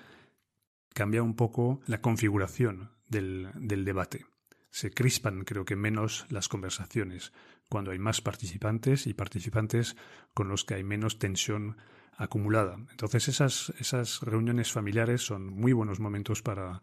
cambia 0.95 1.23
un 1.23 1.35
poco 1.35 1.81
la 1.87 2.01
configuración 2.01 2.93
del, 3.09 3.51
del 3.57 3.85
debate. 3.85 4.25
Se 4.71 4.91
crispan, 4.91 5.45
creo 5.45 5.67
que, 5.67 5.77
menos 5.77 6.25
las 6.31 6.49
conversaciones 6.49 7.33
cuando 7.69 7.91
hay 7.91 7.99
más 7.99 8.21
participantes 8.21 9.07
y 9.07 9.15
participantes 9.15 9.97
con 10.33 10.49
los 10.49 10.65
que 10.65 10.75
hay 10.75 10.85
menos 10.85 11.19
tensión 11.19 11.77
acumulada. 12.17 12.77
Entonces 12.91 13.29
esas, 13.29 13.73
esas 13.81 14.21
reuniones 14.21 14.71
familiares 14.71 15.23
son 15.23 15.49
muy 15.49 15.73
buenos 15.73 15.99
momentos 15.99 16.43
para, 16.43 16.83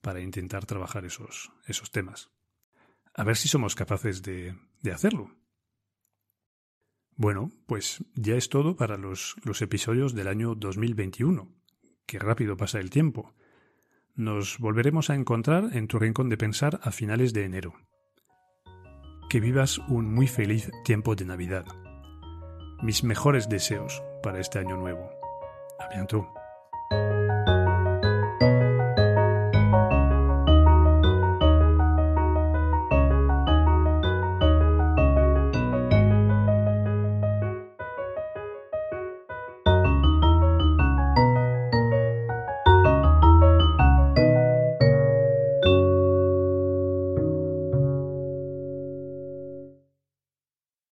para 0.00 0.20
intentar 0.20 0.66
trabajar 0.66 1.04
esos, 1.04 1.52
esos 1.66 1.90
temas. 1.92 2.30
A 3.14 3.24
ver 3.24 3.36
si 3.36 3.48
somos 3.48 3.74
capaces 3.74 4.22
de, 4.22 4.56
de 4.82 4.92
hacerlo. 4.92 5.30
Bueno, 7.20 7.50
pues 7.66 8.02
ya 8.14 8.36
es 8.36 8.48
todo 8.48 8.76
para 8.76 8.96
los, 8.96 9.36
los 9.44 9.60
episodios 9.60 10.14
del 10.14 10.26
año 10.26 10.54
2021. 10.54 11.52
Qué 12.06 12.18
rápido 12.18 12.56
pasa 12.56 12.80
el 12.80 12.88
tiempo. 12.88 13.34
Nos 14.14 14.58
volveremos 14.58 15.10
a 15.10 15.16
encontrar 15.16 15.76
en 15.76 15.86
tu 15.86 15.98
rincón 15.98 16.30
de 16.30 16.38
pensar 16.38 16.80
a 16.82 16.90
finales 16.90 17.34
de 17.34 17.44
enero 17.44 17.74
que 19.28 19.38
vivas 19.38 19.76
un 19.80 20.14
muy 20.14 20.28
feliz 20.28 20.70
tiempo 20.82 21.14
de 21.14 21.26
Navidad. 21.26 21.66
Mis 22.82 23.04
mejores 23.04 23.50
deseos 23.50 24.02
para 24.22 24.40
este 24.40 24.58
año 24.58 24.78
nuevo. 24.78 25.10
A. 25.78 26.39